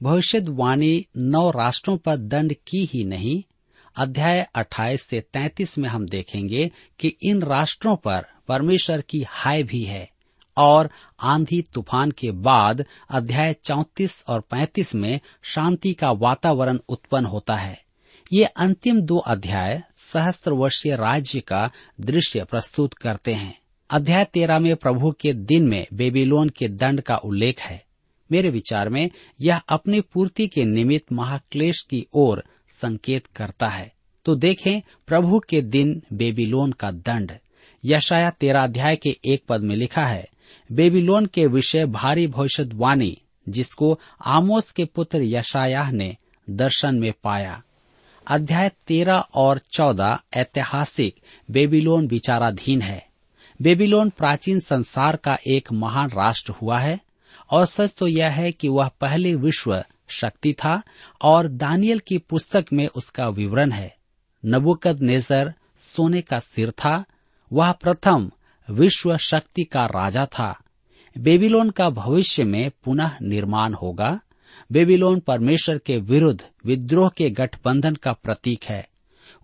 भविष्यवाणी 0.03 1.05
नौ 1.17 1.49
राष्ट्रों 1.49 1.97
पर 1.97 2.15
दंड 2.15 2.53
की 2.53 2.85
ही 2.85 3.03
नहीं, 3.03 3.43
अध्याय 3.95 4.47
28 4.55 5.01
से 5.01 5.21
33 5.21 5.77
में 5.77 5.89
हम 5.89 6.05
देखेंगे 6.05 6.71
कि 6.99 7.07
इन 7.23 7.41
राष्ट्रों 7.41 7.95
पर 7.95 8.25
परमेश्वर 8.47 9.01
की 9.01 9.25
हाय 9.29 9.63
भी 9.63 9.83
है, 9.83 10.11
और 10.57 10.89
आंधी 11.23 11.61
तूफ़ान 11.61 12.11
के 12.11 12.31
बाद 12.31 12.85
अध्याय 13.09 13.53
34 13.53 14.23
और 14.27 14.41
35 14.51 14.95
में 14.95 15.19
शांति 15.43 15.93
का 15.93 16.11
वातावरण 16.11 16.79
उत्पन्न 16.89 17.25
होता 17.25 17.55
है। 17.55 17.81
ये 18.33 18.43
अंतिम 18.43 19.01
दो 19.01 19.17
अध्याय 19.17 19.83
सहस्त्र 19.97 20.51
वर्षीय 20.51 20.95
राज्य 20.95 21.39
का 21.39 21.71
दृश्य 22.01 22.43
प्रस्तुत 22.43 22.93
करते 22.93 23.33
हैं। 23.33 23.59
अध्याय 23.89 24.25
तेरह 24.25 24.59
में 24.59 24.75
प्रभु 24.75 25.11
के 25.11 25.33
दिन 25.33 25.67
में 25.67 25.87
बेबीलोन 25.93 26.49
के 26.49 26.67
दंड 26.67 27.01
का 27.01 27.15
उल्लेख 27.15 27.59
है। 27.59 27.90
मेरे 28.31 28.49
विचार 28.49 28.89
में 28.89 29.09
यह 29.41 29.57
अपनी 29.57 30.01
पूर्ति 30.01 30.47
के 30.47 30.65
निमित्त 30.65 31.13
महाक्लेश 31.13 31.81
की 31.89 32.05
ओर 32.13 32.43
संकेत 32.69 33.27
करता 33.27 33.67
है। 33.67 33.93
तो 34.25 34.35
देखें, 34.35 34.81
प्रभु 35.07 35.39
के 35.39 35.61
दिन 35.61 36.03
बेबीलोन 36.13 36.71
का 36.71 36.91
दंड। 36.91 37.31
यशाया 37.85 38.29
तेरा 38.29 38.63
अध्याय 38.63 38.95
के 38.95 39.17
एक 39.25 39.43
पद 39.49 39.61
में 39.61 39.75
लिखा 39.75 40.05
है, 40.05 40.29
बेबीलोन 40.71 41.25
के 41.25 41.45
विषय 41.45 41.85
भारी 41.85 42.27
भविष्यवाणी, 42.27 43.21
जिसको 43.49 43.99
आमोस 44.25 44.71
के 44.71 44.85
पुत्र 44.85 45.21
यशाया 45.21 45.91
ने 45.91 46.17
दर्शन 46.49 46.95
में 46.95 47.13
पाया। 47.23 47.63
अध्याय 48.27 48.71
तेरह 48.87 49.17
और 49.33 49.57
चौदह 49.57 50.19
ऐतिहासिक 50.33 51.15
बेबीलोन 51.51 52.07
विचाराधीन 52.07 52.81
है। 52.81 53.07
बेबीलोन 53.61 54.09
प्राचीन 54.09 54.59
संसार 54.59 55.15
का 55.15 55.37
एक 55.47 55.71
महान 55.71 56.09
राष्ट्र 56.09 56.51
हुआ 56.51 56.79
है 56.79 56.99
और 57.51 57.65
सच 57.65 57.93
तो 57.93 58.07
यह 58.07 58.29
है 58.29 58.51
कि 58.51 58.69
वह 58.69 58.87
पहले 58.87 59.35
विश्व 59.35 59.83
शक्ति 60.07 60.53
था 60.53 60.83
और 61.21 61.47
दानियल 61.47 61.99
की 61.99 62.17
पुस्तक 62.17 62.65
में 62.73 62.87
उसका 62.87 63.29
विवरण 63.29 63.71
है। 63.71 63.95
नबुकद 64.45 64.99
नेजर 65.01 65.53
सोने 65.79 66.21
का 66.21 66.39
सिर 66.39 66.71
था। 66.71 67.05
वह 67.53 67.71
प्रथम 67.71 68.31
विश्व 68.69 69.17
शक्ति 69.17 69.63
का 69.63 69.85
राजा 69.85 70.25
था। 70.25 70.61
बेबीलोन 71.17 71.69
का 71.69 71.89
भविष्य 71.89 72.43
में 72.43 72.71
पुनः 72.83 73.11
निर्माण 73.21 73.73
होगा। 73.73 74.19
बेबीलोन 74.71 75.19
परमेश्वर 75.19 75.77
के 75.77 75.97
विरुद्ध 75.97 76.45
विद्रोह 76.65 77.09
के 77.09 77.29
गठबंधन 77.29 77.95
का 77.95 78.13
प्रतीक 78.13 78.63
है। 78.63 78.89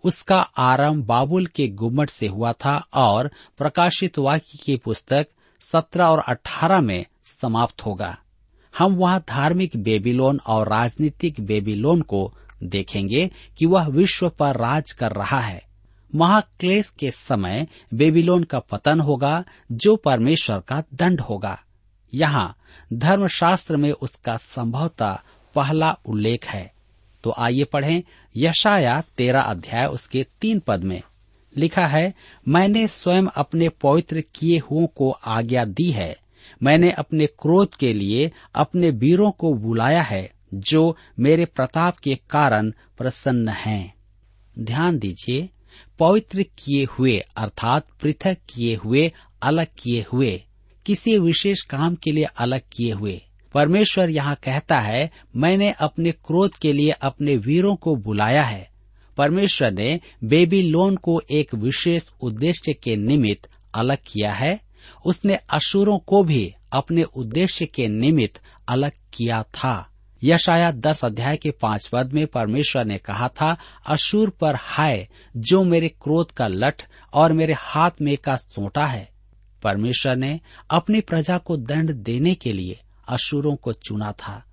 उसका 0.04 0.40
आरंभ 0.40 1.06
बाबुल 1.06 1.46
के 1.46 1.68
गुम्मट 1.68 2.10
से 2.10 2.28
हुआ 2.28 2.54
था 2.54 2.88
और 2.94 3.32
प्रकाशित 3.58 4.20
वाक्य 4.20 4.58
की 4.58 4.78
पुस्तक 4.78 5.28
सत्रह 5.62 6.06
और 6.06 6.20
अठारह 6.20 6.82
में 6.82 7.06
समाप्त 7.42 7.86
होगा। 7.86 8.18
हम 8.78 8.96
वहाँ 8.96 9.24
धार्मिक 9.30 9.78
बेबीलोन 9.78 10.40
और 10.48 10.70
राजनीतिक 10.70 11.40
बेबीलोन 11.40 12.02
को 12.02 12.34
देखेंगे 12.64 13.32
कि 13.58 13.66
वह 13.66 13.88
विश्व 13.88 14.30
पर 14.30 14.58
राज 14.58 14.92
कर 14.92 15.12
रहा 15.12 15.40
है। 15.40 15.64
महाक्लेश 16.16 16.90
के 16.90 17.12
समय 17.12 17.68
बेबीलोन 17.94 18.44
का 18.44 18.60
पतन 18.60 19.00
होगा, 19.00 19.44
जो 19.72 19.96
परमेश्वर 19.96 20.60
का 20.60 20.84
दंड 20.94 21.22
होगा। 21.22 21.62
यहाँ 22.14 22.58
धर्मशास्त्र 22.94 23.78
में 23.78 23.92
उसका 23.92 24.38
संभवतः 24.38 25.20
पहला 25.56 25.98
उल्लेख 26.06 26.46
है। 26.46 26.74
तो 27.24 27.36
आइए 27.38 27.64
पढ़ें 27.64 28.04
यशाया 28.38 29.04
तेरा 29.18 29.42
अध्याय 29.42 29.86
उसके 29.86 30.26
तीन 30.42 30.60
पद 30.60 30.84
में। 30.84 31.02
लिखा 31.58 31.88
है, 31.88 32.14
मैंने 32.48 32.88
स्वयं 32.88 33.28
अपने 33.28 33.70
पवित्र 33.70 34.24
किए 34.36 34.58
हुओं 34.58 34.88
को 34.88 35.12
आज्ञा 35.12 35.66
दी 35.66 35.92
है 35.92 36.18
मैंने 36.64 36.92
अपने 36.92 37.26
क्रोध 37.26 37.76
के 37.76 37.94
लिए 37.94 38.32
अपने 38.56 38.90
वीरों 38.90 39.32
को 39.32 39.54
बुलाया 39.54 40.02
है, 40.02 40.32
जो 40.54 40.98
मेरे 41.20 41.46
प्रताप 41.46 41.98
के 41.98 42.20
कारण 42.30 42.72
प्रसन्न 42.98 43.50
हैं। 43.50 43.96
ध्यान 44.60 45.00
दीजिए, 45.00 45.50
पवित्र 46.00 46.44
किए 46.44 46.86
हुए, 46.86 47.24
अर्थात 47.38 47.88
पृथक 48.02 48.38
किए 48.50 48.76
हुए, 48.76 49.12
अलग 49.42 49.68
किए 49.78 50.06
हुए, 50.14 50.44
किसी 50.86 51.18
विशेष 51.18 51.62
काम 51.62 51.96
के 51.96 52.12
लिए 52.12 52.24
अलग 52.24 52.60
किए 52.60 52.92
हुए। 52.92 53.22
परमेश्वर 53.54 54.10
यहाँ 54.10 54.36
कहता 54.36 54.80
है, 54.80 55.12
मैंने 55.36 55.72
अपने 55.72 56.12
क्रोध 56.12 56.54
के 56.54 56.74
लिए 56.74 56.92
अपने 56.92 57.38
वीरों 57.38 57.76
को 57.76 57.96
बुलाया 57.96 58.44
है। 58.44 58.70
परमेश्वर 59.18 59.72
ने 59.72 60.00
बेबी 60.24 60.62
लोन 60.62 60.96
को 60.96 61.22
एक 61.32 61.56
विशेष 61.56 62.10
उद्देश्य 62.22 62.74
के 62.74 62.96
निमित्त 62.96 63.50
अलग 63.76 63.98
किया 63.98 64.34
है 64.34 64.67
उसने 65.06 65.36
अशुरों 65.50 65.98
को 66.00 66.24
भी 66.24 66.54
अपने 66.72 67.04
उद्देश्य 67.04 67.66
के 67.66 67.88
निमित्त 67.88 68.42
अलग 68.68 68.92
किया 69.14 69.44
था। 69.44 69.90
यशाया 70.24 70.72
दस 70.72 71.04
अध्याय 71.06 71.38
के 71.38 71.52
पाँच 71.52 71.88
पद 71.88 72.14
में 72.14 72.26
परमेश्वर 72.28 72.86
ने 72.86 72.98
कहा 72.98 73.28
था, 73.28 73.58
अशुर 73.88 74.30
पर 74.30 74.56
हाय, 74.56 75.08
जो 75.38 75.64
मेरे 75.64 75.90
क्रोध 75.90 76.32
का 76.32 76.48
लठ 76.48 76.84
और 77.14 77.34
मेरे 77.34 77.54
हाथ 77.54 77.92
में 78.02 78.18
का 78.18 78.36
सोटा 78.36 78.86
है। 78.86 79.10
परमेश्वर 79.64 80.16
ने 80.16 80.40
अपनी 80.70 81.02
प्रजा 81.02 81.38
को 81.38 81.58
दंड 81.58 81.92
देने 81.94 82.34
के 82.36 82.54
लिए 82.54 82.80
अशुरों 83.08 83.56
को 83.56 83.74
चुना 83.74 84.12
था, 84.12 84.44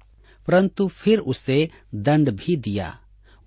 परंतु 0.49 0.89
फिर 0.89 1.19
उसे 1.19 1.69
दंड 1.95 2.31
भी 2.31 2.57
दिया। 2.57 2.99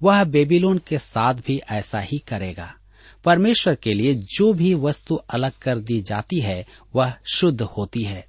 वह 0.02 0.24
बेबीलोन 0.24 0.82
के 0.88 0.98
साथ 0.98 1.34
भी 1.34 1.62
ऐसा 1.72 2.00
ही 2.00 2.18
करेगा। 2.20 2.74
परमेश्वर 3.24 3.76
के 3.76 3.94
लिए 3.94 4.14
जो 4.14 4.54
भी 4.54 4.74
वस्तु 4.74 5.16
अलग 5.16 5.52
कर 5.62 5.78
दी 5.78 6.02
जाती 6.02 6.40
है, 6.40 6.66
वह 6.96 7.14
शुद्ध 7.34 7.62
होती 7.62 8.04
है। 8.04 8.26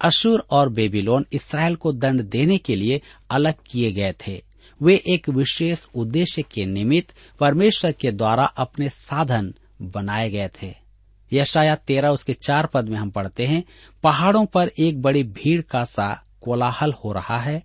अशुर 0.00 0.46
और 0.50 0.68
बेबीलोन 0.68 1.26
इसराइल 1.32 1.76
को 1.76 1.92
दंड 1.92 2.22
देने 2.22 2.58
के 2.58 2.76
लिए 2.76 3.02
अलग 3.30 3.54
किए 3.66 3.92
गए 3.92 4.14
थे। 4.26 4.44
वे 4.82 5.02
एक 5.06 5.28
विशेष 5.28 5.86
उद्देश्य 5.94 6.42
के 6.42 6.66
निमित्त 6.66 7.14
परमेश्वर 7.40 7.92
के 7.92 8.12
द्वारा 8.12 8.44
अपने 8.44 8.88
साधन 8.88 9.54
बनाए 9.82 10.30
गए 10.30 10.50
थे। 10.62 10.74
यशाया 11.32 11.74
तेरह 11.74 12.08
उसके 12.08 12.32
चार 12.32 12.66
पद 12.66 12.88
में 12.88 12.96
हम 12.96 13.10
पढ़ते 13.10 13.46
हैं, 13.46 13.64
पहाड़ों 14.02 14.46
पर 14.46 14.70
एक 14.78 15.02
बड़ी 15.02 15.22
भीड़ 15.22 15.62
का 15.62 15.84
सा 15.84 16.24
कोलाहल 16.40 16.92
हो 16.92 17.12
रहा 17.12 17.38
है। 17.38 17.62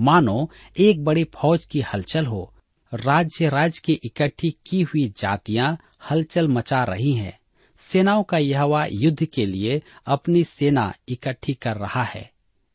मानो, 0.00 0.50
एक 0.78 1.04
बड़ी 1.04 1.24
फौज 1.24 1.64
की 1.64 1.80
हलचल 1.80 2.26
हो 2.26 2.52
राज्य 2.94 3.48
राज्य 3.48 3.80
की 3.84 3.92
इकट्ठी 3.92 4.56
की 4.66 4.82
हुई 4.82 5.14
जातियाँ 5.16 5.78
हलचल 6.10 6.48
मचा 6.48 6.84
रही 6.84 7.12
हैं। 7.12 7.38
सेनाओं 7.80 8.22
का 8.22 8.38
यहवा 8.38 8.86
युद्ध 8.92 9.24
के 9.24 9.46
लिए 9.46 9.82
अपनी 10.06 10.44
सेना 10.44 10.94
इकट्ठी 11.08 11.54
कर 11.54 11.76
रहा 11.76 12.02
है। 12.02 12.30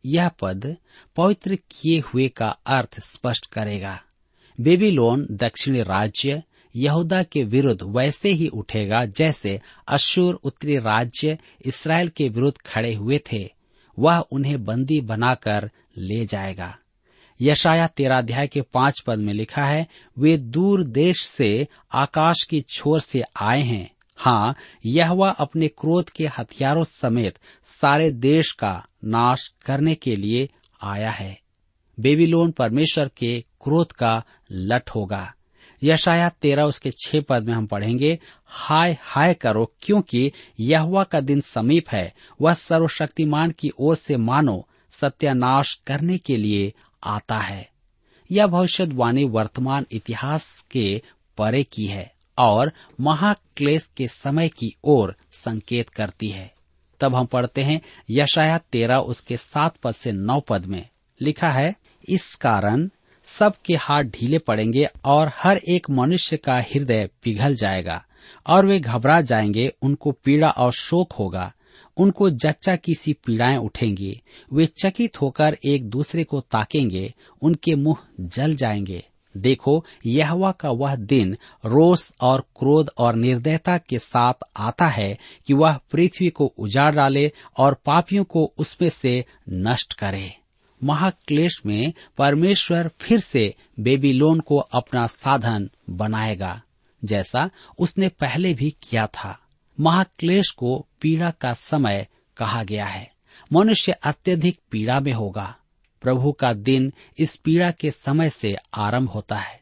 यह 0.05 0.29
पद 0.29 0.77
पवित्र 1.15 1.55
किए 1.55 1.99
हुए 1.99 2.27
का 2.27 2.47
अर्थ 2.47 2.99
स्पष्ट 2.99 3.45
करेगा। 3.45 4.01
बेबीलोन 4.61 5.27
दक्षिणी 5.31 5.81
राज्य 5.81 6.43
यहूदा 6.75 7.23
के 7.23 7.43
विरुद्ध 7.43 7.81
वैसे 7.83 8.29
ही 8.29 8.47
उठेगा 8.47 9.05
जैसे 9.05 9.61
अशूर 9.87 10.35
उत्तरी 10.35 10.77
राज्य 10.77 11.37
इसराइल 11.65 12.09
के 12.09 12.29
विरुद्ध 12.29 12.57
खड़े 12.57 12.93
हुए 12.93 13.21
थे। 13.33 13.49
वह 13.99 14.17
उन्हें 14.17 14.65
बंदी 14.65 15.01
बनाकर 15.01 15.71
ले 15.97 16.25
जाएगा। 16.25 16.77
यशाया 17.41 17.87
तेरा 17.87 18.17
अध्याय 18.17 18.47
के 18.47 18.61
पाँच 18.61 18.99
पद 18.99 19.17
में 19.17 19.33
लिखा 19.33 19.65
है, 19.65 19.87
वे 20.17 20.37
दूर 20.37 20.83
देश 20.83 21.25
से 21.25 21.67
आकाश 21.93 22.43
की 22.43 22.61
छोर 22.61 22.99
से 22.99 23.23
आए 23.41 23.61
हैं। 23.61 23.91
हाँ 24.17 24.55
यह 24.85 25.09
अपने 25.39 25.67
क्रोध 25.67 26.09
के 26.09 26.27
हथियारों 26.27 26.83
समेत 26.83 27.39
सारे 27.81 28.11
देश 28.11 28.51
का 28.51 28.85
नाश 29.05 29.53
करने 29.65 29.95
के 29.95 30.15
लिए 30.15 30.49
आया 30.81 31.11
है। 31.11 31.41
बेबीलोन 31.99 32.51
परमेश्वर 32.51 33.09
के 33.17 33.45
क्रोध 33.61 33.91
का 33.91 34.23
लट 34.51 34.89
होगा। 34.89 35.33
यशाया 35.83 36.29
तेरह 36.29 36.63
उसके 36.63 36.91
छह 36.91 37.21
पद 37.21 37.43
में 37.43 37.53
हम 37.53 37.65
पढ़ेंगे, 37.65 38.19
हाय 38.45 38.97
हाय 39.01 39.33
करो, 39.33 39.73
क्योंकि 39.81 40.31
यहुआ 40.59 41.03
का 41.03 41.21
दिन 41.21 41.41
समीप 41.41 41.89
है, 41.89 42.13
वह 42.41 42.53
सर्वशक्तिमान 42.53 43.51
की 43.51 43.71
ओर 43.79 43.95
से 43.95 44.17
मानो 44.17 44.67
सत्यानाश 44.91 45.79
करने 45.87 46.17
के 46.17 46.35
लिए 46.35 46.73
आता 47.03 47.39
है। 47.39 47.69
यह 48.31 48.47
भविष्यवाणी 48.47 49.23
वर्तमान 49.23 49.85
इतिहास 49.91 50.63
के 50.71 51.01
परे 51.37 51.63
की 51.63 51.85
है 51.85 52.13
और 52.37 52.71
महाक्लेश 52.99 53.89
के 53.97 54.07
समय 54.07 54.49
की 54.49 54.75
ओर 54.83 55.15
संकेत 55.31 55.89
करती 55.89 56.29
है। 56.29 56.53
तब 56.99 57.15
हम 57.15 57.25
पढ़ते 57.25 57.63
हैं 57.63 57.81
यशाया 58.09 58.57
तेरह 58.57 58.95
उसके 58.95 59.37
सात 59.37 59.77
पद 59.77 59.91
से 59.91 60.11
नौ 60.11 60.39
पद 60.39 60.65
में 60.65 60.89
लिखा 61.21 61.49
है, 61.49 61.75
इस 62.09 62.35
कारण 62.35 62.89
सबके 63.25 63.75
हाथ 63.75 64.03
ढीले 64.03 64.37
पड़ेंगे 64.37 64.89
और 65.05 65.31
हर 65.35 65.57
एक 65.57 65.89
मनुष्य 65.89 66.37
का 66.37 66.57
हृदय 66.57 67.09
पिघल 67.23 67.55
जाएगा 67.55 68.05
और 68.47 68.65
वे 68.65 68.79
घबरा 68.79 69.21
जाएँगे, 69.21 69.73
उनको 69.81 70.11
पीड़ा 70.11 70.49
और 70.49 70.73
शोक 70.73 71.11
होगा। 71.11 71.53
उनको 71.97 72.29
जच्चा 72.29 72.75
की 72.75 72.95
सी 72.95 73.13
पीड़ाएँ 73.13 73.57
उठेंगी। 73.57 74.21
वे 74.53 74.65
चकित 74.65 75.21
होकर 75.21 75.57
एक 75.65 75.89
दूसरे 75.89 76.23
को 76.23 76.41
ताकेंगे, 76.41 77.13
उनके 77.41 77.75
मुँह 77.75 77.97
जल 78.19 78.55
जाएँगे। 78.55 79.03
देखो, 79.37 79.85
यहवा 80.05 80.51
का 80.51 80.71
वह 80.71 80.95
दिन 80.95 81.37
रोष 81.65 82.11
और 82.21 82.41
क्रोध 82.41 82.89
और 82.97 83.15
निर्दयता 83.15 83.77
के 83.77 83.99
साथ 83.99 84.33
आता 84.57 84.87
है 84.87 85.17
कि 85.47 85.53
वह 85.53 85.79
पृथ्वी 85.91 86.29
को 86.29 86.45
उजाड़ 86.45 86.95
डाले 86.95 87.31
और 87.57 87.73
पापियों 87.85 88.23
को 88.23 88.53
उसमें 88.57 88.89
से 88.89 89.25
नष्ट 89.49 89.93
करे। 89.93 90.33
महाक्लेश 90.83 91.61
में 91.65 91.93
परमेश्वर 92.17 92.91
फिर 92.99 93.19
से 93.19 93.55
बेबीलोन 93.79 94.39
को 94.39 94.57
अपना 94.57 95.07
साधन 95.07 95.69
बनाएगा, 95.89 96.61
जैसा 97.03 97.49
उसने 97.79 98.09
पहले 98.09 98.53
भी 98.53 98.75
किया 98.89 99.07
था। 99.07 99.40
महाक्लेश 99.79 100.49
को 100.49 100.87
पीड़ा 101.01 101.31
का 101.31 101.53
समय 101.53 102.07
कहा 102.37 102.63
गया 102.63 102.85
है। 102.85 103.11
मनुष्य 103.53 103.91
अत्यधिक 103.91 104.59
पीड़ा 104.71 104.99
में 104.99 105.13
होगा। 105.13 105.55
प्रभु 106.01 106.31
का 106.31 106.53
दिन 106.53 106.93
इस 107.17 107.35
पीड़ा 107.35 107.71
के 107.71 107.91
समय 107.91 108.29
से 108.29 108.55
आरंभ 108.73 109.09
होता 109.09 109.35
है। 109.35 109.61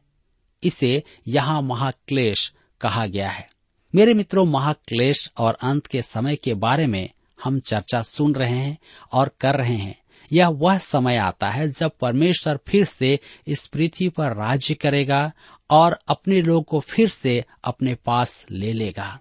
इसे 0.64 1.04
यहाँ 1.28 1.62
महाक्लेश 1.62 2.54
कहा 2.82 3.06
गया 3.06 3.30
है। 3.30 3.50
मेरे 3.96 4.14
मित्रों, 4.14 4.46
महाक्लेश 4.46 5.32
और 5.38 5.58
अंत 5.62 5.88
के 5.88 6.02
समय 6.02 6.36
के 6.36 6.54
बारे 6.54 6.88
में 6.88 7.10
हम 7.44 7.60
चर्चा 7.60 8.02
सुन 8.02 8.36
रहे 8.36 8.60
हैं 8.60 8.78
और 9.14 9.32
कर 9.40 9.56
रहे 9.56 9.76
हैं। 9.76 10.00
यह 10.32 10.48
वह 10.48 10.78
समय 10.78 11.16
आता 11.16 11.50
है 11.50 11.72
जब 11.72 11.92
परमेश्वर 12.02 12.60
फिर 12.68 12.86
से 12.86 13.20
इस 13.48 13.68
पृथ्वी 13.68 14.10
पर 14.10 14.36
राज्य 14.36 14.74
करेगा 14.74 15.32
और 15.70 16.00
अपने 16.08 16.42
लोग 16.42 16.66
को 16.66 16.80
फिर 16.80 17.10
से 17.10 17.46
अपने 17.64 17.96
पास 17.96 18.46
ले 18.52 18.74
लेगा। 18.74 19.20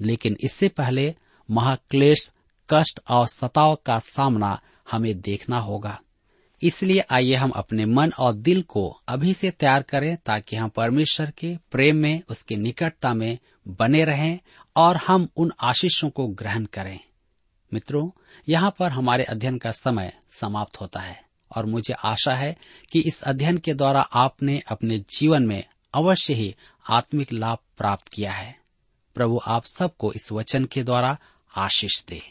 लेकिन 0.00 0.36
इससे 0.40 0.68
पहले 0.68 1.14
महाक्लेश 1.50 2.32
कष्ट 2.70 3.00
और 3.08 3.26
सताव 3.26 3.74
का 3.86 3.98
सामना 3.98 4.60
हमें 4.90 5.20
देखना 5.20 5.58
होगा। 5.58 6.00
इसलिए 6.62 7.04
आइए 7.10 7.34
हम 7.34 7.50
अपने 7.50 7.84
मन 7.84 8.12
और 8.18 8.32
दिल 8.32 8.62
को 8.62 9.00
अभी 9.08 9.34
से 9.34 9.50
तैयार 9.50 9.82
करें 9.82 10.16
ताकि 10.16 10.56
हम 10.56 10.68
परमेश्वर 10.68 11.30
के 11.30 11.56
प्रेम 11.70 11.96
में, 11.96 12.22
उसकी 12.28 12.56
निकटता 12.56 13.14
में 13.14 13.38
बने 13.68 14.04
रहें 14.04 14.38
और 14.76 14.96
हम 14.96 15.28
उन 15.36 15.52
आशीषों 15.60 16.10
को 16.10 16.26
ग्रहण 16.26 16.64
करें। 16.64 17.00
मित्रों, 17.74 18.10
यहाँ 18.48 18.74
पर 18.78 18.90
हमारे 18.90 19.24
अध्ययन 19.24 19.58
का 19.58 19.70
समय 19.70 20.12
समाप्त 20.30 20.80
होता 20.80 21.00
है 21.00 21.24
और 21.56 21.66
मुझे 21.66 21.94
आशा 21.94 22.34
है 22.34 22.56
कि 22.92 23.00
इस 23.00 23.22
अध्ययन 23.22 23.58
के 23.58 23.74
द्वारा 23.74 24.00
आपने 24.00 24.62
अपने 24.68 24.98
जीवन 24.98 25.46
में 25.46 25.64
अवश्य 25.94 26.34
ही 26.34 26.54
आत्मिक 26.90 27.32
लाभ 27.32 27.58
प्राप्त 27.78 28.08
किया 28.08 28.32
है। 28.32 28.57
प्रभु 29.14 29.40
आप 29.46 29.64
सबको 29.64 30.12
इस 30.12 30.32
वचन 30.32 30.64
के 30.64 30.82
द्वारा 30.82 31.16
आशीष 31.56 32.02
दे। 32.04 32.22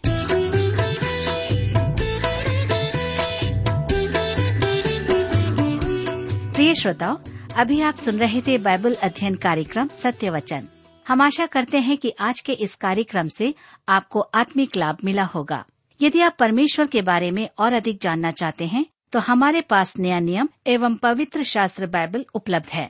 प्रिय 6.51 6.73
श्रोताओ, 6.75 7.17
अभी 7.55 7.81
आप 7.81 7.95
सुन 7.95 8.17
रहे 8.17 8.41
थे 8.41 8.57
बाइबल 8.57 8.93
अध्ययन 8.93 9.35
कार्यक्रम 9.35 9.87
सत्य 9.87 10.29
वचन 10.29 10.67
हम 11.07 11.21
आशा 11.21 11.45
करते 11.45 11.79
हैं 11.79 11.97
कि 11.97 12.13
आज 12.19 12.39
के 12.39 12.53
इस 12.53 12.75
कार्यक्रम 12.75 13.27
से 13.27 13.53
आपको 13.89 14.19
आत्मिक 14.19 14.75
लाभ 14.75 14.97
मिला 15.03 15.23
होगा। 15.23 15.63
यदि 16.01 16.21
आप 16.21 16.35
परमेश्वर 16.39 16.87
के 16.87 17.01
बारे 17.01 17.31
में 17.31 17.47
और 17.59 17.73
अधिक 17.73 18.01
जानना 18.01 18.31
चाहते 18.31 18.65
हैं 18.65 18.85
तो 19.11 19.19
हमारे 19.19 19.61
पास 19.61 19.97
नया 19.99 20.19
नियम 20.19 20.49
एवं 20.67 20.95
पवित्र 20.95 21.43
शास्त्र 21.43 21.87
बाइबल 21.87 22.25
उपलब्ध 22.35 22.67
है। 22.67 22.89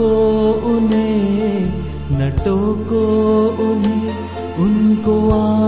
रोको 0.00 0.68
उन्हें 0.70 1.60
न 2.12 2.30
टोको 2.44 3.02
उन्हें 3.64 4.08
उनको 4.64 5.16
आने 5.32 5.59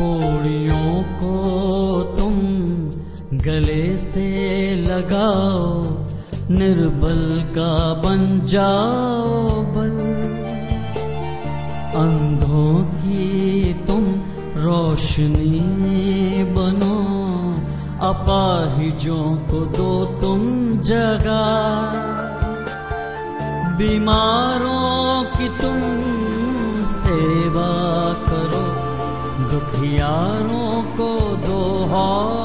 कोड़ियों 0.00 1.02
को 1.02 1.34
तुम 2.18 2.34
गले 3.38 3.98
से 3.98 4.28
लगाओ, 4.76 5.84
निर्बल 6.50 7.42
का 7.48 7.94
बन 7.94 8.40
जाओ 8.44 9.50
बल। 9.62 9.96
अंधों 12.00 12.84
की 12.84 13.74
तुम 13.74 14.04
रोशनी 14.62 16.44
बनो, 16.44 16.96
अपाहिजों 18.08 19.24
को 19.24 19.60
दो 19.66 20.04
तुम 20.20 20.70
जगा। 20.70 21.46
बीमारों 23.78 25.24
की 25.24 25.48
तुम 25.48 26.05
दुखियारों 29.86 30.82
को 30.96 31.10
दोहा 31.46 32.35